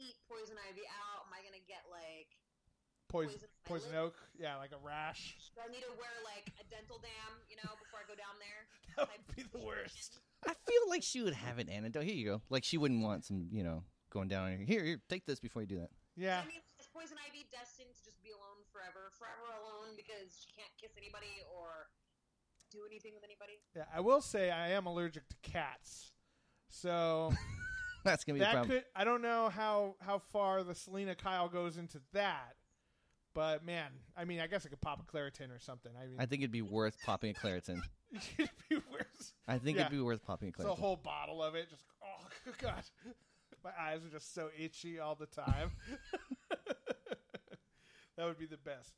[0.00, 2.32] eat poison ivy out, am I gonna get like
[3.08, 4.14] poison poison poison oak.
[4.38, 5.36] Yeah, like a rash.
[5.54, 8.36] Do I need to wear like a dental dam, you know, before I go down
[8.40, 8.66] there?
[8.98, 10.18] That Type would be the worst.
[10.42, 12.02] I feel like she would have an antidote.
[12.02, 12.42] Here you go.
[12.50, 14.66] Like she wouldn't want some, you know, going down on.
[14.66, 15.90] Here, here, take this before you do that.
[16.16, 16.42] Yeah.
[16.42, 20.50] I mean, is poison ivy destined to just be alone forever, forever alone because she
[20.50, 21.86] can't kiss anybody or
[22.72, 23.62] do anything with anybody?
[23.76, 26.10] Yeah, I will say I am allergic to cats.
[26.70, 27.32] So
[28.04, 28.68] That's gonna be a problem.
[28.70, 32.54] could I don't know how how far the Selina Kyle goes into that.
[33.34, 35.92] But man, I mean, I guess I could pop a Claritin or something.
[36.00, 37.80] I mean, I think it'd be worth popping a Claritin.
[38.38, 39.34] it'd be worse.
[39.46, 39.82] I think Yeah.
[39.86, 41.68] it'd be worth popping a It's a whole bottle of it.
[41.70, 42.82] Just oh god,
[43.62, 45.70] my eyes are just so itchy all the time.
[48.16, 48.92] that would be the best.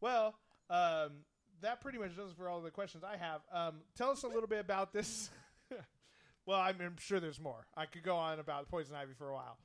[0.00, 0.34] Well,
[0.68, 1.24] um,
[1.62, 3.40] that pretty much does it for all the questions I have.
[3.52, 5.30] Um, tell us a little bit about this.
[6.44, 7.66] well, I'm, I'm sure there's more.
[7.76, 9.56] I could go on about poison ivy for a while,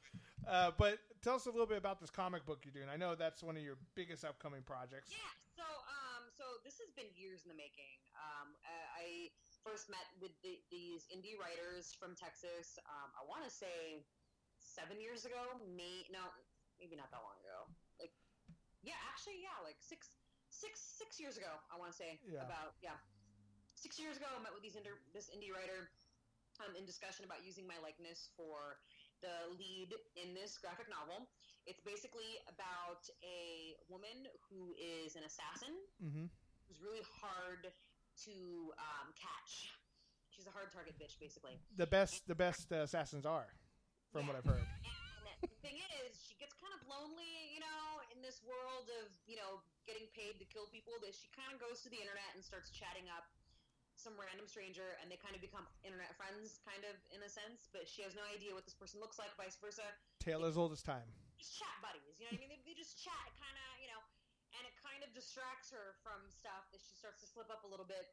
[0.48, 2.90] uh, but tell us a little bit about this comic book you're doing.
[2.90, 5.12] I know that's one of your biggest upcoming projects.
[5.14, 5.34] Yeah.
[5.54, 8.00] So, um, so this has been years in the making.
[8.18, 9.30] Um, I
[9.62, 12.80] first met with the, these indie writers from Texas.
[12.90, 14.02] Um, I want to say
[14.58, 15.60] seven years ago.
[15.62, 16.24] Me, no,
[16.82, 17.70] maybe not that long ago.
[18.02, 18.16] Like,
[18.82, 20.10] yeah, actually, yeah, like six,
[20.50, 21.52] six, six years ago.
[21.70, 22.42] I want to say Yeah.
[22.48, 22.98] about yeah,
[23.78, 24.26] six years ago.
[24.32, 25.92] I met with these inter- this indie writer.
[26.60, 28.78] Um, in discussion about using my likeness for
[29.22, 31.30] the lead in this graphic novel.
[31.70, 36.26] It's basically about a woman who is an assassin Mm-hmm.
[36.68, 37.70] who's really hard
[38.26, 38.36] to
[38.82, 39.78] um, catch.
[40.34, 41.62] She's a hard target bitch, basically.
[41.78, 43.48] The best, the best uh, assassins are,
[44.12, 44.66] from what I've heard.
[45.42, 49.34] The thing is, she gets kind of lonely, you know, in this world of, you
[49.42, 49.58] know,
[49.90, 50.94] getting paid to kill people.
[51.02, 53.26] That she kind of goes to the internet and starts chatting up
[54.02, 57.70] some random stranger, and they kind of become internet friends, kind of in a sense.
[57.70, 59.86] But she has no idea what this person looks like, vice versa.
[60.18, 61.06] Tale as old as time.
[61.38, 62.18] just chat buddies.
[62.18, 62.52] You know what I mean?
[62.54, 64.02] They, they just chat, kind of, you know,
[64.58, 67.70] and it kind of distracts her from stuff that she starts to slip up a
[67.70, 68.10] little bit.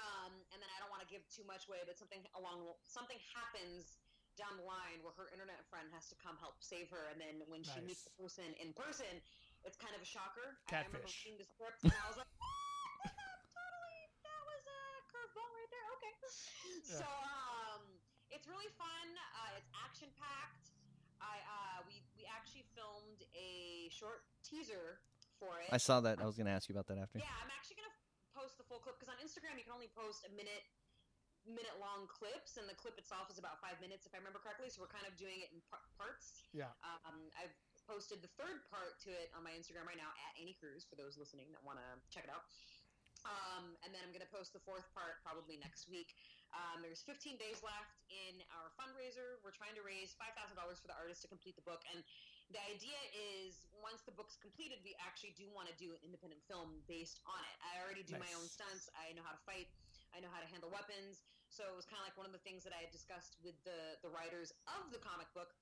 [0.00, 3.20] Um, and then I don't want to give too much away, but something along something
[3.36, 4.00] happens
[4.40, 7.44] down the line where her internet friend has to come help save her, and then
[7.52, 9.20] when she meets the person in person,
[9.68, 10.56] it's kind of a shocker.
[10.72, 11.28] I remember Catfish.
[11.28, 14.80] reading the script and I was like, oh, my God, totally, that was a
[15.12, 15.86] curveball right there.
[16.00, 16.12] Okay,
[16.82, 17.82] so um,
[18.30, 19.06] it's really fun.
[19.38, 20.74] Uh, it's action packed.
[21.22, 24.98] I uh, we we actually filmed a short teaser
[25.38, 25.70] for it.
[25.70, 26.18] I saw that.
[26.18, 27.18] I was gonna ask you about that after.
[27.22, 27.96] Yeah, I'm actually gonna
[28.34, 30.66] post the full clip because on Instagram you can only post a minute
[31.42, 34.70] minute long clips, and the clip itself is about five minutes, if I remember correctly.
[34.70, 36.46] So we're kind of doing it in par- parts.
[36.54, 36.70] Yeah.
[36.86, 37.50] Um, I've
[37.82, 40.94] posted the third part to it on my Instagram right now at Annie Cruz for
[40.94, 42.46] those listening that want to check it out.
[43.26, 46.14] Um, and then I'm going to post the fourth part probably next week.
[46.52, 49.40] Um, there's 15 days left in our fundraiser.
[49.40, 51.80] We're trying to raise $5,000 for the artist to complete the book.
[51.88, 52.04] And
[52.52, 56.44] the idea is once the book's completed, we actually do want to do an independent
[56.44, 57.56] film based on it.
[57.64, 58.92] I already do my own stunts.
[58.92, 59.72] I know how to fight.
[60.12, 61.24] I know how to handle weapons.
[61.48, 63.56] So it was kind of like one of the things that I had discussed with
[63.64, 65.56] the, the writers of the comic book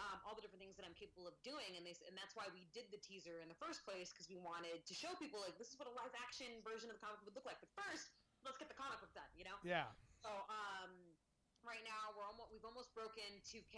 [0.00, 2.48] um, all the different things that I'm capable of doing, and they and that's why
[2.56, 5.60] we did the teaser in the first place because we wanted to show people like
[5.60, 7.60] this is what a live action version of the comic book would look like.
[7.60, 8.08] But first,
[8.40, 9.56] let's get the comic book done, you know.
[9.60, 9.92] Yeah.
[11.60, 13.76] So um, right now we're almost we've almost broken 2K.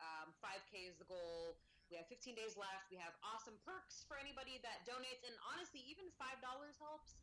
[0.00, 1.60] Um, 5K is the goal.
[1.92, 2.86] We have 15 days left.
[2.88, 7.18] We have awesome perks for anybody that donates, and honestly, even five dollars helps.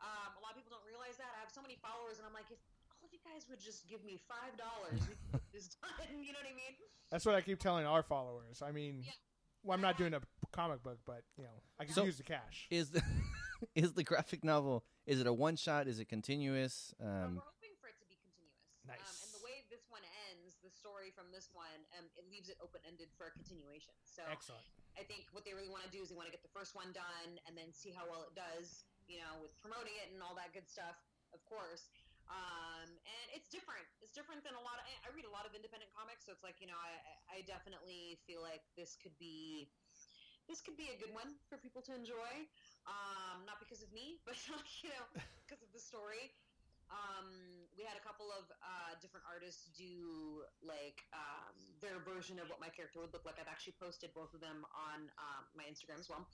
[0.00, 1.28] Um, a lot of people don't realize that.
[1.36, 2.60] I have so many followers, and I'm like, if
[2.94, 5.14] all of you guys would just give me five dollars, we
[5.56, 5.90] this done.
[6.20, 6.76] You know what I mean?
[7.10, 8.60] That's what I keep telling our followers.
[8.62, 9.16] I mean, Yeah.
[9.64, 10.20] well, I'm not doing a
[10.52, 12.68] comic book, but you know, I can So- use the cash.
[12.70, 13.02] Is the
[13.74, 14.84] is the graphic novel?
[15.08, 15.88] Is it a one shot?
[15.88, 16.92] Is it continuous?
[17.00, 18.60] But Um, we're hoping for it to be continuous.
[18.84, 19.24] Um, Nice.
[19.24, 22.56] and the way this one ends, the story from this one, um, it leaves it
[22.64, 23.92] open ended for a continuation.
[24.08, 24.64] So Excellent.
[24.96, 26.72] I think what they really want to do is they want to get the first
[26.72, 30.24] one done and then see how well it does, you know, with promoting it and
[30.24, 30.96] all that good stuff,
[31.36, 31.92] of course.
[32.32, 33.84] Um, and it's different.
[34.00, 34.86] It's different than a lot of.
[35.04, 37.38] I read a lot of independent comics, so it's like you know, I, I I
[37.42, 39.66] definitely feel like this could be.
[40.46, 42.46] This could be a good one for people to enjoy,
[42.86, 44.38] um, not because of me, but
[44.82, 45.06] you know,
[45.42, 46.30] because of the story.
[46.90, 47.30] Um,
[47.78, 52.58] we had a couple of uh, different artists do like um, their version of what
[52.58, 53.38] my character would look like.
[53.38, 56.26] I've actually posted both of them on um, my Instagram as well.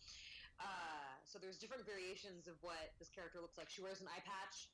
[0.56, 3.68] Uh, so there's different variations of what this character looks like.
[3.68, 4.72] She wears an eye patch.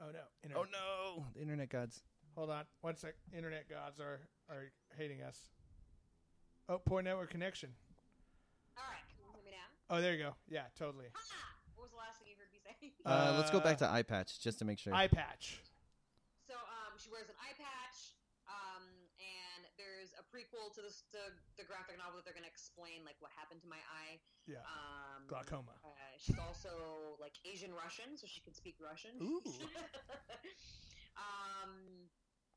[0.00, 0.20] Oh no.
[0.20, 0.72] oh Internet.
[0.72, 2.04] no, the internet gods.
[2.36, 2.64] Hold on.
[2.80, 3.14] One sec.
[3.32, 5.38] Internet gods are are hating us.
[6.68, 7.70] Oh, poor network connection.
[8.76, 8.84] All
[9.88, 10.34] Oh, there you go.
[10.48, 11.06] Yeah, totally.
[11.14, 11.56] Ha!
[11.76, 12.75] What was the last thing you heard me say?
[13.04, 14.94] Uh, let's go back to eye patch just to make sure.
[14.94, 15.62] Eye patch.
[16.46, 18.14] So um, she wears an eye patch,
[18.46, 18.86] um,
[19.18, 23.16] and there's a prequel to this to the graphic novel that they're gonna explain like
[23.18, 24.18] what happened to my eye.
[24.46, 24.62] Yeah.
[24.62, 25.74] Um, Glaucoma.
[25.82, 29.18] Uh, she's also like Asian Russian, so she can speak Russian.
[29.18, 29.42] Ooh.
[31.18, 32.06] um,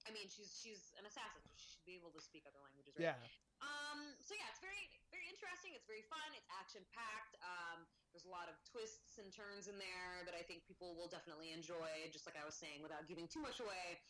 [0.10, 2.98] I mean, she's she's an assassin, so she should be able to speak other languages,
[2.98, 3.14] right?
[3.14, 3.22] Yeah.
[3.62, 5.78] Um, so yeah, it's very, very interesting.
[5.78, 6.26] It's very fun.
[6.34, 7.38] It's action packed.
[7.46, 11.12] Um, there's a lot of twists and turns in there that I think people will
[11.12, 12.10] definitely enjoy.
[12.10, 14.02] Just like I was saying, without giving too much away.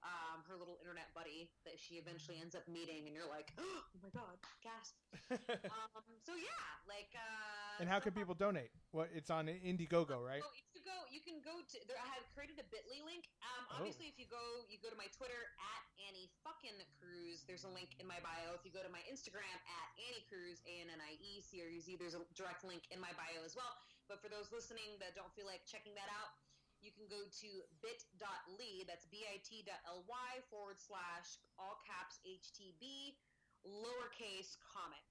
[0.00, 3.84] Um, her little internet buddy that she eventually ends up meeting, and you're like, oh
[4.00, 4.96] my god, gasp.
[5.60, 7.12] Um, so yeah, like.
[7.12, 8.72] Uh, and how so can people donate?
[8.92, 9.12] What?
[9.12, 10.40] It's on Indiegogo, right?
[10.40, 10.96] Oh, you can go.
[11.12, 11.76] You can go to.
[11.84, 13.28] There, I have created a Bitly link.
[13.60, 13.84] Um, Oh.
[13.84, 17.44] obviously, if you go, you go to my Twitter at Annie fucking Cruz.
[17.44, 18.56] There's a link in my bio.
[18.56, 21.60] If you go to my Instagram at Annie Cruz, A N N I E C
[21.60, 23.76] R U Z, there's a direct link in my bio as well.
[24.08, 26.32] But for those listening that don't feel like checking that out,
[26.80, 27.48] you can go to
[27.84, 28.88] bit.ly.
[28.88, 33.20] That's bit.ly forward slash all caps HTB
[33.68, 35.04] lowercase comic.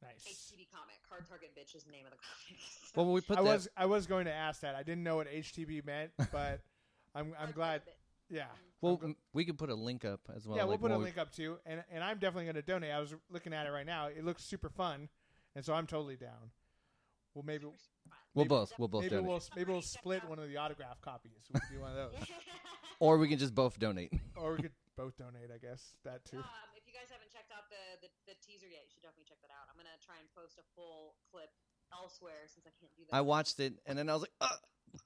[0.00, 0.24] Nice.
[0.24, 1.00] HTB comic.
[1.08, 2.60] Hard Target Bitch is the name of the comic.
[2.96, 4.74] well, we put I that, was I was going to ask that.
[4.74, 6.60] I didn't know what HTB meant, but
[7.14, 7.82] I'm I'm Hard glad.
[8.30, 8.44] Yeah.
[8.80, 10.56] well, I'm gl- we could put a link up as well.
[10.56, 12.62] yeah, we'll like put a we- link up too, and and I'm definitely going to
[12.62, 12.90] donate.
[12.92, 14.06] I was looking at it right now.
[14.06, 15.08] It looks super fun,
[15.54, 16.50] and so I'm totally down.
[17.34, 18.16] Well, maybe Super, super.
[18.34, 18.72] We'll maybe- both.
[18.78, 21.44] We'll both maybe donate, we'll maybe we'll split one of the autograph copies.
[21.52, 22.14] We could do one of those,
[23.00, 24.12] or we can just both donate.
[24.36, 25.50] or we could both donate.
[25.54, 26.38] I guess that too.
[26.38, 29.26] Um, if you guys haven't checked out the, the, the teaser yet, you should definitely
[29.28, 29.66] check that out.
[29.70, 31.50] I'm gonna try and post a full clip
[31.92, 33.14] elsewhere since I can't do that.
[33.16, 34.58] I watched it and then I was like, uh,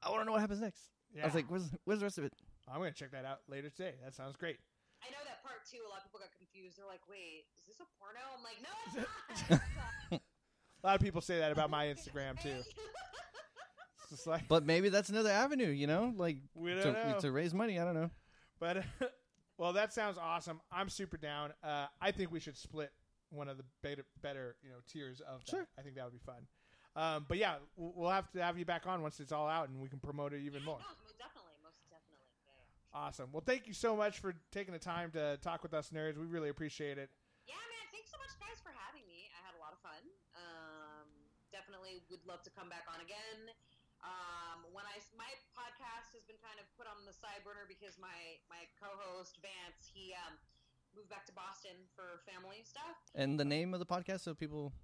[0.03, 0.89] I want to know what happens next.
[1.15, 2.33] Yeah, I was like, where's where's the rest of it?
[2.69, 3.95] I'm going to check that out later today.
[4.05, 4.59] That sounds great.
[5.03, 5.79] I know that part too.
[5.87, 6.77] A lot of people got confused.
[6.79, 8.75] They're like, "Wait, is this a porno?" I'm like, "No,
[9.31, 10.21] it's not."
[10.85, 12.51] A lot of people say that about my Instagram too.
[12.51, 17.19] It's just like, But maybe that's another avenue, you know, like we to, don't know.
[17.21, 17.79] to raise money.
[17.79, 18.11] I don't know.
[18.61, 18.85] But
[19.59, 20.61] well, that sounds awesome.
[20.71, 21.53] I'm super down.
[21.63, 22.91] Uh, I think we should split
[23.31, 25.51] one of the beta, better you know tiers of that.
[25.51, 25.67] Sure.
[25.79, 26.47] I think that would be fun.
[26.99, 29.71] Um, but yeah, we'll we'll have to have you back on once it's all out
[29.71, 30.83] and we can promote it even Yeah, more.
[30.83, 32.27] No, most definitely, most definitely.
[32.43, 32.99] Yeah, yeah.
[33.07, 33.31] Awesome.
[33.31, 36.19] Well, thank you so much for taking the time to talk with us nerds.
[36.19, 37.07] We really appreciate it.
[37.47, 37.87] Yeah, man.
[37.95, 39.31] Thanks so much, guys, for having me.
[39.31, 40.03] I had a lot of fun.
[40.35, 41.07] Um,
[41.55, 43.55] definitely would love to come back on again.
[44.03, 47.95] Um, when I my podcast has been kind of put on the side burner because
[48.03, 50.35] my my co-host Vance he um,
[50.99, 52.99] moved back to Boston for family stuff.
[53.15, 54.75] And the name of the podcast, so people.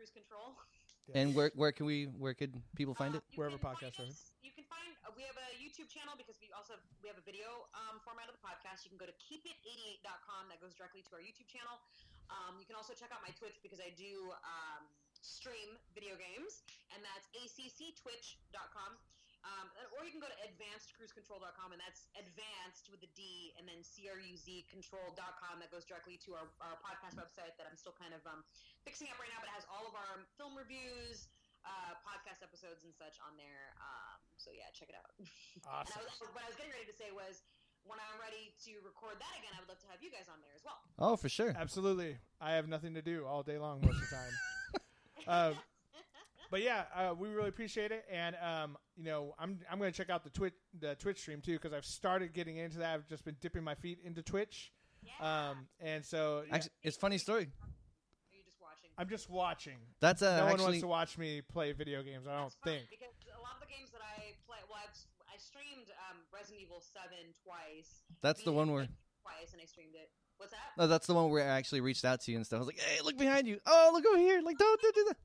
[0.00, 0.56] Advanced Cruz Control.
[1.10, 3.22] And where where can we where could people find it?
[3.34, 4.30] Uh, Wherever can podcasts find are.
[4.46, 7.18] You can find uh, we have a YouTube channel because we also have, we have
[7.18, 8.86] a video um, format of the podcast.
[8.86, 11.82] You can go to keepit88.com that goes directly to our YouTube channel.
[12.30, 14.86] Um, you can also check out my Twitch because I do um,
[15.18, 16.62] stream video games,
[16.94, 18.94] and that's acctwitch.com.
[19.40, 23.80] Um, or you can go to advancedcruzcontrol.com, and that's advanced with a D, and then
[23.80, 25.54] cruz control.com.
[25.64, 28.44] That goes directly to our, our podcast website that I'm still kind of um,
[28.84, 31.28] fixing up right now, but it has all of our film reviews,
[31.64, 33.76] uh, podcast episodes and such on there.
[33.80, 35.12] Um, so yeah, check it out.
[35.68, 35.92] Awesome.
[35.92, 37.44] And I was, what I was getting ready to say was,
[37.84, 40.40] when I'm ready to record that again, I would love to have you guys on
[40.40, 40.80] there as well.
[40.98, 41.54] Oh, for sure.
[41.56, 42.16] Absolutely.
[42.40, 44.34] I have nothing to do all day long most of the time.
[45.26, 45.52] uh,
[46.50, 49.96] but yeah, uh, we really appreciate it, and um, you know, I'm I'm going to
[49.96, 52.94] check out the Twitch the Twitch stream too because I've started getting into that.
[52.94, 54.72] I've just been dipping my feet into Twitch,
[55.02, 55.50] yeah.
[55.50, 57.42] um, and so yeah, Actually, it's funny story.
[57.62, 58.89] Are you just watching?
[59.00, 59.80] I'm just watching.
[60.04, 62.28] That's a, no one wants to watch me play video games.
[62.28, 62.84] I don't think.
[62.92, 64.92] because a lot of the games that I play, well, I've,
[65.24, 68.04] I streamed um, Resident Evil Seven twice.
[68.20, 68.84] that's the one where.
[69.24, 70.12] twice, and I streamed it.
[70.36, 70.76] What's that?
[70.76, 72.60] No, that's the one where I actually reached out to you and stuff.
[72.60, 73.56] I was like, "Hey, look behind you!
[73.64, 74.40] Oh, look over here!
[74.44, 75.16] Like, don't, don't do that."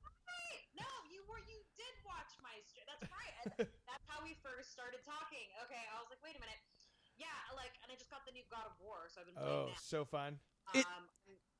[0.80, 1.40] No, you were.
[1.44, 2.84] You did watch my stream.
[2.88, 3.68] That's right.
[3.92, 5.48] That's how we first started talking.
[5.68, 6.60] Okay, I was like, wait a minute.
[7.16, 9.72] Yeah, like, and I just got the new God of War, so I've been Oh,
[9.72, 9.84] playing that.
[9.88, 10.40] so fun.
[10.76, 11.08] It- Um,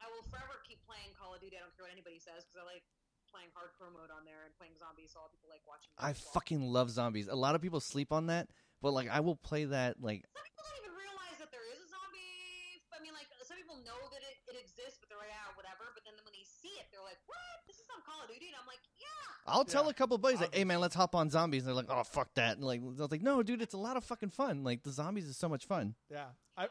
[0.06, 1.58] I will forever keep playing Call of Duty.
[1.58, 2.86] I don't care what anybody says because I like
[3.26, 5.18] playing hardcore mode on there and playing zombies.
[5.18, 5.90] So all people like watching.
[5.98, 6.30] I well.
[6.38, 7.26] fucking love zombies.
[7.26, 8.54] A lot of people sleep on that,
[8.86, 9.98] but like, I will play that.
[9.98, 12.86] Like, Some people don't even realize that there is a zombie.
[12.94, 15.90] I mean, like some people know that it, it exists, but they're like, ah, whatever.
[15.98, 17.66] But then when they see it, they're like, what?
[17.66, 19.26] This is on Call of Duty, and I'm like, yeah.
[19.50, 21.90] I'll tell a couple buddies like, "Hey, man, let's hop on zombies." And they're like,
[21.90, 24.32] "Oh, fuck that!" And like, I was like, "No, dude, it's a lot of fucking
[24.32, 24.64] fun.
[24.64, 26.68] Like, the zombies is so much fun." Yeah, I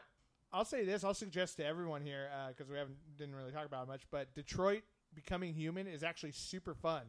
[0.55, 1.03] I'll say this.
[1.03, 4.33] I'll suggest to everyone here because we haven't didn't really talk about it much, but
[4.33, 4.83] Detroit
[5.13, 7.01] Becoming Human is actually super fun.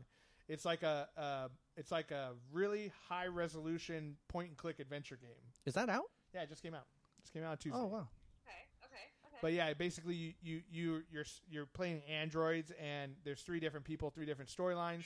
[0.48, 5.30] It's like a uh, it's like a really high resolution point and click adventure game.
[5.64, 6.06] Is that out?
[6.34, 6.86] Yeah, it just came out.
[7.18, 7.78] It Just came out on Tuesday.
[7.78, 8.08] Oh wow.
[8.48, 9.38] Okay, okay, okay.
[9.40, 14.10] But yeah, basically you you you you're you're playing androids, and there's three different people,
[14.10, 15.04] three different storylines,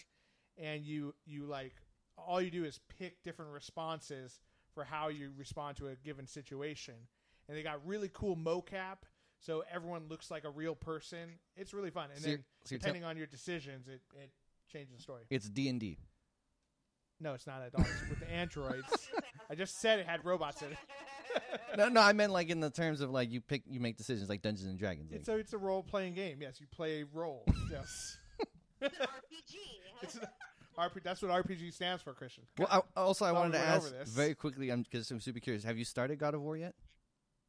[0.56, 1.74] and you you like
[2.16, 4.40] all you do is pick different responses
[4.74, 6.94] for how you respond to a given situation,
[7.50, 8.98] and they got really cool mocap,
[9.40, 11.38] so everyone looks like a real person.
[11.56, 14.00] It's really fun, and So you're- then so you're tell- depending on your decisions, it
[14.14, 14.30] it
[14.72, 15.24] changes the story.
[15.30, 15.98] It's D and D.
[17.18, 17.82] No, it's not at all.
[17.82, 18.86] It's with the androids.
[19.50, 20.78] I just said it had robots in it.
[21.76, 24.28] No, no, I meant like in the terms of like you pick, you make decisions
[24.28, 25.12] like Dungeons and Dragons.
[25.12, 26.38] Like, It's a it's a role playing game.
[26.40, 27.46] Yes, you play roles.
[27.70, 28.18] Yes.
[28.82, 29.56] It's an RPG.
[30.02, 30.22] It's an
[30.78, 32.44] RP, that's what RPG stands for, Christian.
[32.58, 34.08] well, I, also I Thought wanted we to went over ask this.
[34.08, 35.62] very quickly, I'm because I'm super curious.
[35.64, 36.74] Have you started God of War yet?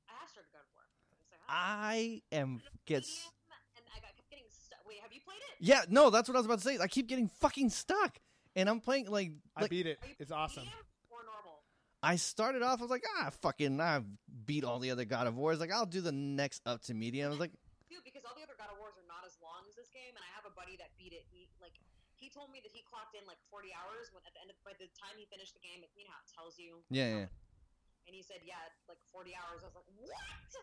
[0.10, 0.84] I have started God of War.
[1.30, 1.41] So, huh?
[1.52, 3.28] I am gets.
[3.76, 4.80] And I got kept getting stuck.
[4.88, 5.60] Wait, have you played it?
[5.60, 6.80] Yeah, no, that's what I was about to say.
[6.80, 8.18] I keep getting fucking stuck,
[8.56, 9.99] and I'm playing like I like beat it.
[10.18, 10.64] It's awesome.
[10.64, 11.60] medium or normal?
[12.02, 12.80] I started off.
[12.80, 13.99] I was like, ah, fucking, I
[14.47, 15.60] beat all the other God of Wars.
[15.60, 17.28] Like, I'll do the next up to medium.
[17.28, 17.52] I was like,
[17.91, 20.16] Dude, because all the other God of Wars are not as long as this game,
[20.16, 21.28] and I have a buddy that beat it.
[21.28, 21.76] He like
[22.16, 24.58] he told me that he clocked in like 40 hours when at the end of
[24.64, 26.80] by the time he finished the game, it, you know how it tells you.
[26.88, 27.28] Yeah, yeah.
[28.08, 28.58] And he said, yeah,
[28.89, 29.62] like 40 hours.
[29.62, 30.54] I was like, what?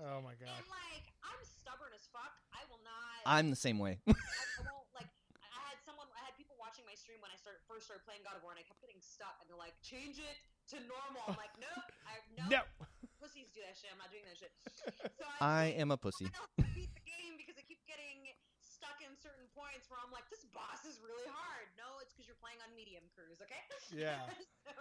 [0.00, 0.56] Oh my god.
[0.56, 2.32] And like, I'm stubborn as fuck.
[2.56, 3.20] I will not.
[3.28, 4.00] I'm the same way.
[4.08, 5.08] I, I won't like.
[5.40, 6.08] I I had someone.
[6.16, 8.56] I had people watching my stream when I started first started playing God of War,
[8.56, 9.36] and I kept getting stuck.
[9.40, 10.36] And they're like, "Change it
[10.72, 12.60] to normal." I'm like, "Nope, I no, No.
[13.20, 13.92] pussies do that shit.
[13.92, 14.52] I'm not doing that shit."
[15.20, 16.26] So I, I am a pussy.
[16.26, 18.34] I beat the game because I keep getting stuck in
[19.22, 22.58] certain points where I'm like, "This boss is really hard." No, it's because you're playing
[22.66, 23.38] on medium cruise.
[23.40, 23.62] Okay.
[23.94, 24.18] Yeah.
[24.66, 24.72] so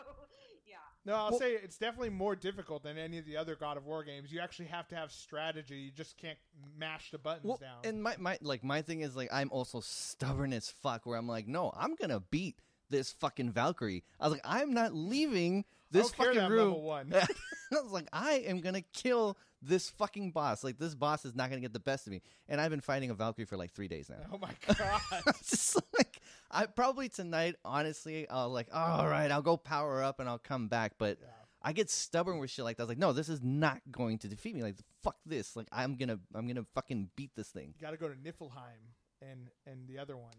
[0.68, 0.78] yeah.
[1.06, 3.86] No, I'll Well- say it's definitely more difficult than any of the other God of
[3.86, 4.32] War games.
[4.32, 5.78] You actually have to have strategy.
[5.78, 6.38] You just can't
[6.78, 7.80] mash the buttons Well, down.
[7.84, 11.06] and my, my like my thing is like I'm also stubborn as fuck.
[11.06, 12.58] Where I'm like, no, I'm gonna beat
[12.90, 14.04] this fucking Valkyrie.
[14.20, 16.82] I was like, I'm not leaving this fucking room.
[16.82, 17.14] one.
[17.74, 20.64] I was like, I am gonna kill this fucking boss.
[20.64, 22.22] Like this boss is not gonna get the best of me.
[22.50, 24.18] And I've been fighting a Valkyrie for like three days now.
[24.34, 25.02] oh my god.
[25.28, 26.20] It's just like
[26.50, 30.68] I probably tonight, honestly, I'll like, all right, I'll go power up and I'll come
[30.68, 30.94] back.
[30.98, 31.28] But Yeah.
[31.64, 32.84] I get stubborn with shit like that.
[32.84, 34.64] I was like, no, this is not going to defeat me.
[34.64, 35.56] Like, fuck this.
[35.56, 37.76] Like, I'm gonna, I'm gonna fucking beat this thing.
[37.78, 38.82] You got to go to Niflheim
[39.22, 40.34] and and the other one,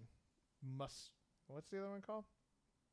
[0.76, 1.12] Must.
[1.46, 2.24] What's the other one called?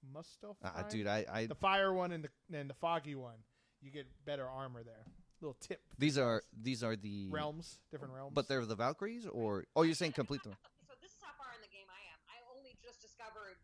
[0.05, 0.55] Muspelheim.
[0.63, 3.37] Ah, dude, I, I, the fire one and the and the foggy one.
[3.81, 5.05] You get better armor there.
[5.39, 5.79] Little tip.
[5.97, 8.35] these are, these are the realms, different realms.
[8.35, 10.51] But they're the Valkyries, or oh, you're saying complete them?
[10.51, 12.19] Okay, so this is how far in the game I am.
[12.27, 13.55] I only just discovered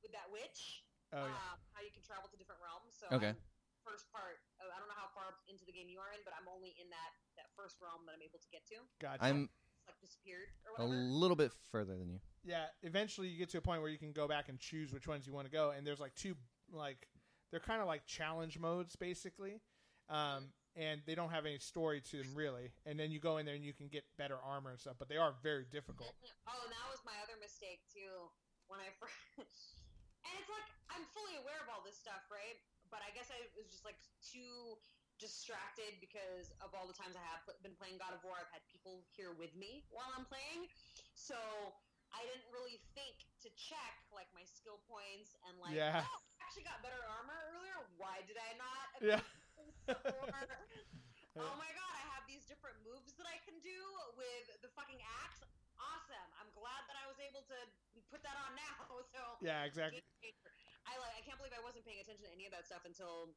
[0.00, 1.52] with that witch oh yeah.
[1.52, 2.96] um, how you can travel to different realms.
[2.96, 3.36] So Okay.
[3.36, 4.40] I'm first part.
[4.64, 6.72] Of, I don't know how far into the game you are in, but I'm only
[6.80, 8.80] in that that first realm that I'm able to get to.
[8.96, 9.20] Gotcha.
[9.20, 10.88] I'm It's like disappeared a or whatever.
[10.88, 12.20] A little bit further than you.
[12.44, 12.64] Yeah.
[12.82, 15.26] Eventually, you get to a point where you can go back and choose which ones
[15.26, 16.34] you want to go, and there's like two
[16.72, 17.08] like
[17.50, 19.60] they're kind of like challenge modes basically,
[20.10, 22.74] um, and they don't have any story to them really.
[22.86, 25.08] And then you go in there and you can get better armor and stuff, but
[25.08, 26.12] they are very difficult.
[26.44, 28.28] Oh, and that was my other mistake too.
[28.68, 32.56] When I first, and it's like I'm fully aware of all this stuff, right?
[32.92, 34.76] But I guess I was just like too
[35.22, 38.34] distracted because of all the times I have been playing God of War.
[38.36, 40.66] I've had people here with me while I'm playing,
[41.14, 41.38] so
[42.14, 46.06] I didn't really think to check like my skill points and like, Yeah.
[46.06, 47.76] oh, I actually got better armor earlier.
[47.98, 48.86] Why did I not?
[49.04, 49.20] Yeah.
[51.36, 53.76] oh my god, I have these different moves that I can do
[54.16, 54.96] with the fucking
[55.26, 55.44] axe.
[55.76, 56.28] Awesome.
[56.40, 57.58] I'm glad that I was able to
[58.08, 58.72] put that on now.
[59.12, 60.00] So Yeah, exactly.
[60.86, 63.34] I like I can't believe I wasn't paying attention to any of that stuff until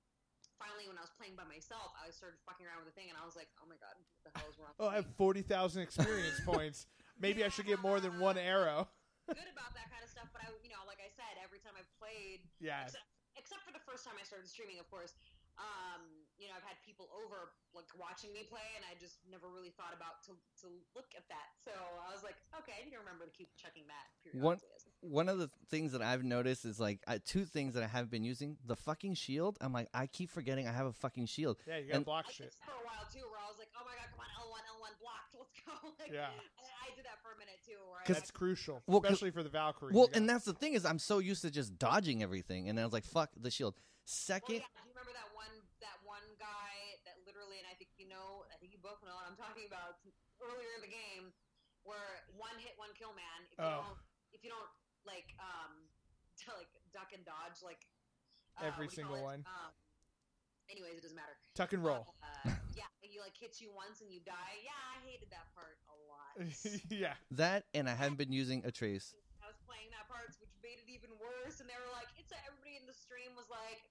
[0.61, 3.17] finally when I was playing by myself, I started fucking around with the thing and
[3.17, 5.41] I was like, "Oh my god, what the hell is wrong?" Oh, I have forty
[5.41, 6.86] thousand experience points.
[7.20, 8.88] Maybe I should get more than one arrow.
[9.28, 11.59] me?" good about that kind of stuff, but I, you know, like I said, every
[11.59, 12.84] time I've played Yeah.
[12.86, 13.05] except,
[13.36, 15.13] except for the first time I started streaming, of course.
[15.57, 16.05] Um,
[16.38, 19.74] you know, I've had people over like watching me play, and I just never really
[19.74, 21.49] thought about to to look at that.
[21.65, 24.05] So I was like, okay, I need to remember to keep checking that
[24.38, 24.61] One-
[25.01, 28.13] One of the things that I've noticed is like I, two things that I haven't
[28.13, 29.57] been using: the fucking shield.
[29.59, 31.57] I'm like, I keep forgetting I have a fucking shield.
[31.65, 32.53] Yeah, you gotta And- block I shit.
[32.61, 34.61] for a while too, where I was like, oh my god, come on, L one,
[34.70, 35.74] L one, blocked, let's go.
[35.97, 36.30] Like, Yeah.
[36.88, 39.11] I, I did that for a minute too, where I 'Cause- That's crucial, Well, 'cause-
[39.19, 39.93] especially for the Valkyrie.
[39.93, 42.83] Well, and that's the thing is I'm so used to just dodging everything, and I
[42.83, 43.75] was like, fuck the shield.
[43.75, 45.51] Well, Second, yeah, do you remember that one
[45.83, 49.11] that one guy that literally, and I think you know, I think you both know
[49.15, 49.99] what I'm talking about.
[50.39, 51.33] Earlier in the game,
[51.83, 53.43] where one hit, one kill man.
[53.51, 53.83] If you Oh.
[53.83, 53.99] don't,
[54.31, 54.69] if you don't
[55.03, 55.89] like, um,
[56.47, 57.83] to, like duck and dodge, like
[58.57, 59.43] uh, Every what do you call single one.
[59.45, 59.71] Um,
[60.69, 61.35] anyways, it doesn't matter.
[61.53, 62.07] tuck and roll.
[62.23, 64.61] Uh, yeah, he like hits you once and you die.
[64.63, 65.77] Yeah, I hated that part
[66.39, 66.45] a
[66.93, 67.13] yeah.
[67.31, 69.13] that, and I haven't been using Atreus.
[69.43, 71.59] I was playing that part, which made it even worse.
[71.59, 73.81] And they were like, "It's everybody in the stream was like,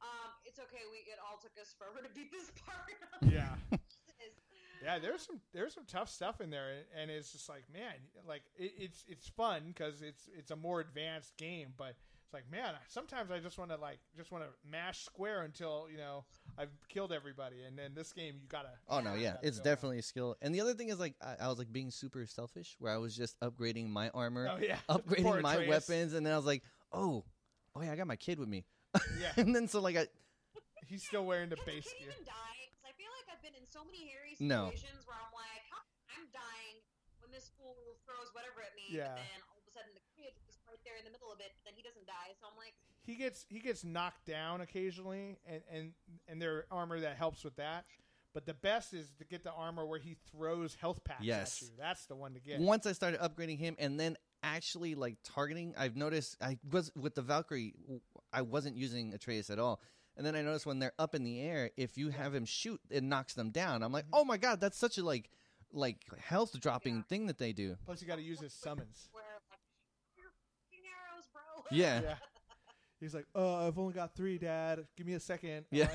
[0.00, 0.82] um, it's okay.
[0.90, 2.96] We it all took us forever to beat this part."
[3.28, 3.54] Yeah.
[4.82, 7.94] Yeah, there's some there's some tough stuff in there, and- and it's just like man,
[8.26, 12.50] like it, it's it's fun because it's it's a more advanced game, but it's like
[12.50, 16.24] man, sometimes I just want to like just want to mash square until you know
[16.58, 18.68] I've killed everybody, and then this game you gotta.
[18.88, 20.36] Oh no, yeah, it's go definitely a skill.
[20.42, 22.98] And the other thing is like I, I was like being super selfish, where I
[22.98, 26.62] was just upgrading my armor, Oh yeah, upgrading my weapons, and then I was like,
[26.92, 27.24] oh,
[27.74, 28.64] oh yeah, I got my kid with me.
[29.18, 30.06] Yeah, and then so like I
[30.86, 32.12] he's still wearing the base can you gear.
[32.12, 32.60] even die?
[32.68, 34.68] Because I feel like I've been in so many hairy No.
[34.68, 35.80] situations where I'm like, how,
[36.12, 36.76] I'm dying
[37.24, 39.16] when this fool throws whatever at me, Yeah.
[39.16, 41.40] and then all of a sudden the kid is right there in the middle of
[41.40, 42.36] it, but then he doesn't die.
[42.36, 45.92] So I'm like, He gets he gets knocked down occasionally, and and
[46.28, 47.84] and their armor that helps with that.
[48.34, 51.60] But the best is to get the armor where he throws health packs Yes.
[51.62, 51.74] at you.
[51.78, 52.60] That's the one to get.
[52.60, 57.14] once I started upgrading him, and then actually like targeting, I've noticed I was with
[57.14, 57.74] the Valkyrie,
[58.32, 59.80] I wasn't using Atreus at all.
[60.16, 62.80] And then I noticed when they're up in the air, if you have him shoot,
[62.90, 63.82] it knocks them down.
[63.82, 64.14] I'm like, Mm-hmm.
[64.14, 65.28] oh my god, that's such a like
[65.74, 67.02] like health dropping Yeah.
[67.08, 67.76] thing that they do.
[67.84, 69.08] Plus, you got to use his summons.
[69.12, 69.58] where like,
[70.16, 70.26] your
[70.70, 71.64] fucking arrows, bro.
[71.70, 72.14] Yeah.
[73.02, 73.06] Yeah.
[73.06, 74.86] He's like, "Oh, I've only got three, Dad.
[74.96, 75.66] Give me a second.
[75.70, 75.88] Yeah.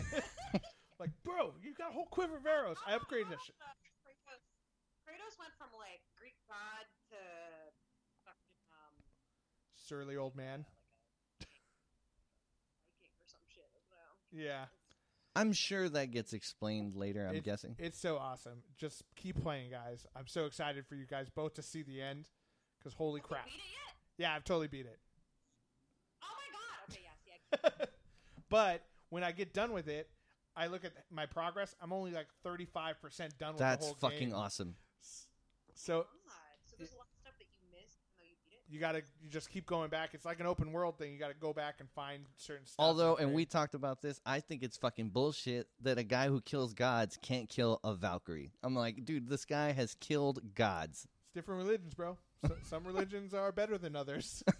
[0.53, 0.63] Like,
[0.99, 2.77] like, bro, you got a whole quiver of arrows.
[2.85, 3.55] I upgraded that shit.
[4.03, 4.43] Kratos.
[5.07, 7.15] Kratos went from like Greek god to
[8.25, 9.03] fucking um
[9.75, 10.65] Surly old man.
[11.39, 13.63] Viking or some shit.
[13.63, 14.45] I don't know.
[14.45, 14.65] Yeah.
[15.35, 17.25] I'm sure that gets explained later.
[17.27, 17.75] I'm It- guessing.
[17.79, 18.63] It's so awesome.
[18.77, 20.05] Just keep playing, guys.
[20.15, 22.27] I'm so excited for you guys both to see the end.
[22.79, 23.45] Because holy Have crap.
[23.45, 23.95] Beat it yet?
[24.17, 24.99] Yeah, I've totally beat it.
[26.23, 26.89] Oh my god.
[26.93, 27.36] Okay, yeah, see, I
[28.49, 30.09] but when I get done with it,
[30.55, 31.75] I look at my progress.
[31.81, 34.35] I'm only like 35% done with That's the whole fucking game.
[34.35, 34.75] awesome.
[35.75, 36.05] So God.
[36.65, 38.73] So there's a lot of stuff that you missed even though you beat it.
[38.73, 40.13] you got to you just keep going back.
[40.13, 41.13] It's like an open world thing.
[41.13, 42.75] You got to go back and find certain stuff.
[42.79, 46.27] Although, and and we talked about this, I think it's fucking bullshit that a guy
[46.27, 48.51] who kills gods can't kill a Valkyrie.
[48.63, 51.07] I'm like, dude, this guy has killed gods.
[51.25, 52.17] It's different religions, bro.
[52.47, 54.43] So, some religions are better than others.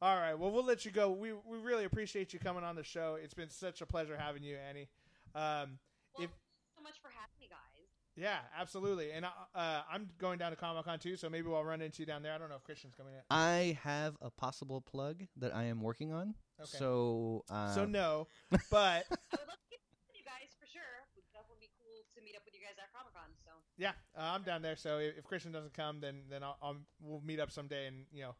[0.00, 0.34] All right.
[0.34, 1.10] Well, we'll let you go.
[1.10, 3.16] We we really appreciate you coming on the show.
[3.20, 4.88] It's been such a pleasure having you, Annie.
[5.34, 5.78] Um,
[6.14, 7.88] Well, If- thanks so much for having me, guys.
[8.16, 9.10] yeah, absolutely.
[9.12, 12.02] And uh, uh, I'm going down to Comic Con too, so maybe we'll run into
[12.02, 12.32] you down there.
[12.32, 13.20] I don't know if Christian's coming in.
[13.30, 16.34] I have a possible plug that I am working on.
[16.60, 16.78] Okay.
[16.78, 18.28] So, uh, so no,
[18.70, 19.80] but I would love to get
[20.14, 20.82] you guys for sure.
[21.16, 23.30] Would definitely be cool to meet up with you guys at Comic Con.
[23.44, 24.76] So yeah, uh, I'm down there.
[24.76, 28.06] So if, if Christian doesn't come, then then I'll, I'll we'll meet up someday, and
[28.12, 28.34] you know,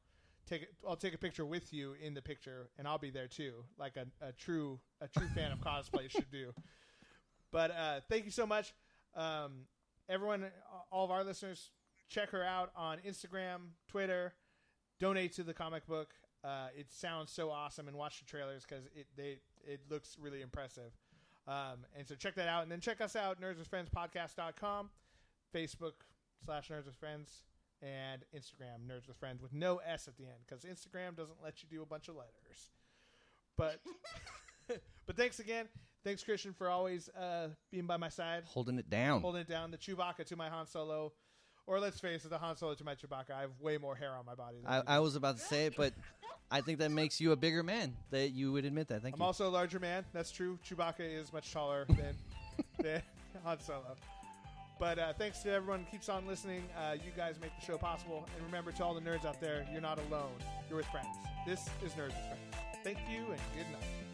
[0.48, 0.66] take.
[0.86, 3.96] I'll take a picture with you in the picture, and I'll be there too, like
[3.96, 6.52] a, a true a true fan of cosplay should do.
[7.50, 8.74] But uh, thank you so much,
[9.16, 9.60] um,
[10.06, 10.44] everyone,
[10.92, 11.70] all of our listeners.
[12.06, 14.34] Check her out on Instagram, Twitter.
[15.00, 16.10] Donate to the comic book.
[16.44, 20.42] Uh, it sounds so awesome, and watch the trailers because it they it looks really
[20.42, 20.92] impressive.
[21.46, 24.90] Um, and so check that out, and then check us out, Nerds with Friends Podcast.com,
[25.54, 25.94] Facebook
[26.44, 27.44] slash Nerds with Friends,
[27.82, 31.62] and Instagram Nerds with Friends with no S at the end because Instagram doesn't let
[31.62, 32.70] you do a bunch of letters.
[33.56, 33.80] But
[35.06, 35.66] but thanks again,
[36.04, 39.20] thanks Christian for always uh, being by my side, holding it down.
[39.20, 39.70] holding it down.
[39.70, 41.12] The Chewbacca to my Han Solo,
[41.66, 43.30] or let's face it, the Han Solo to my Chewbacca.
[43.36, 44.58] I have way more hair on my body.
[44.62, 44.96] Than I.
[44.96, 45.92] I was about to say it, but
[46.50, 47.94] I think that makes you a bigger man.
[48.10, 49.02] That you would admit that.
[49.02, 49.22] Thank you.
[49.22, 50.04] I'm also a larger man.
[50.12, 50.58] That's true.
[50.68, 52.16] Chewbacca is much taller than
[52.80, 53.02] than
[53.44, 53.96] Han Solo.
[54.78, 56.62] But uh, thanks to everyone who keeps on listening.
[56.76, 58.26] Uh, you guys make the show possible.
[58.36, 60.30] And remember, to all the nerds out there, you're not alone.
[60.68, 61.16] You're with friends.
[61.46, 62.66] This is Nerds with Friends.
[62.84, 64.07] Thank you and good night.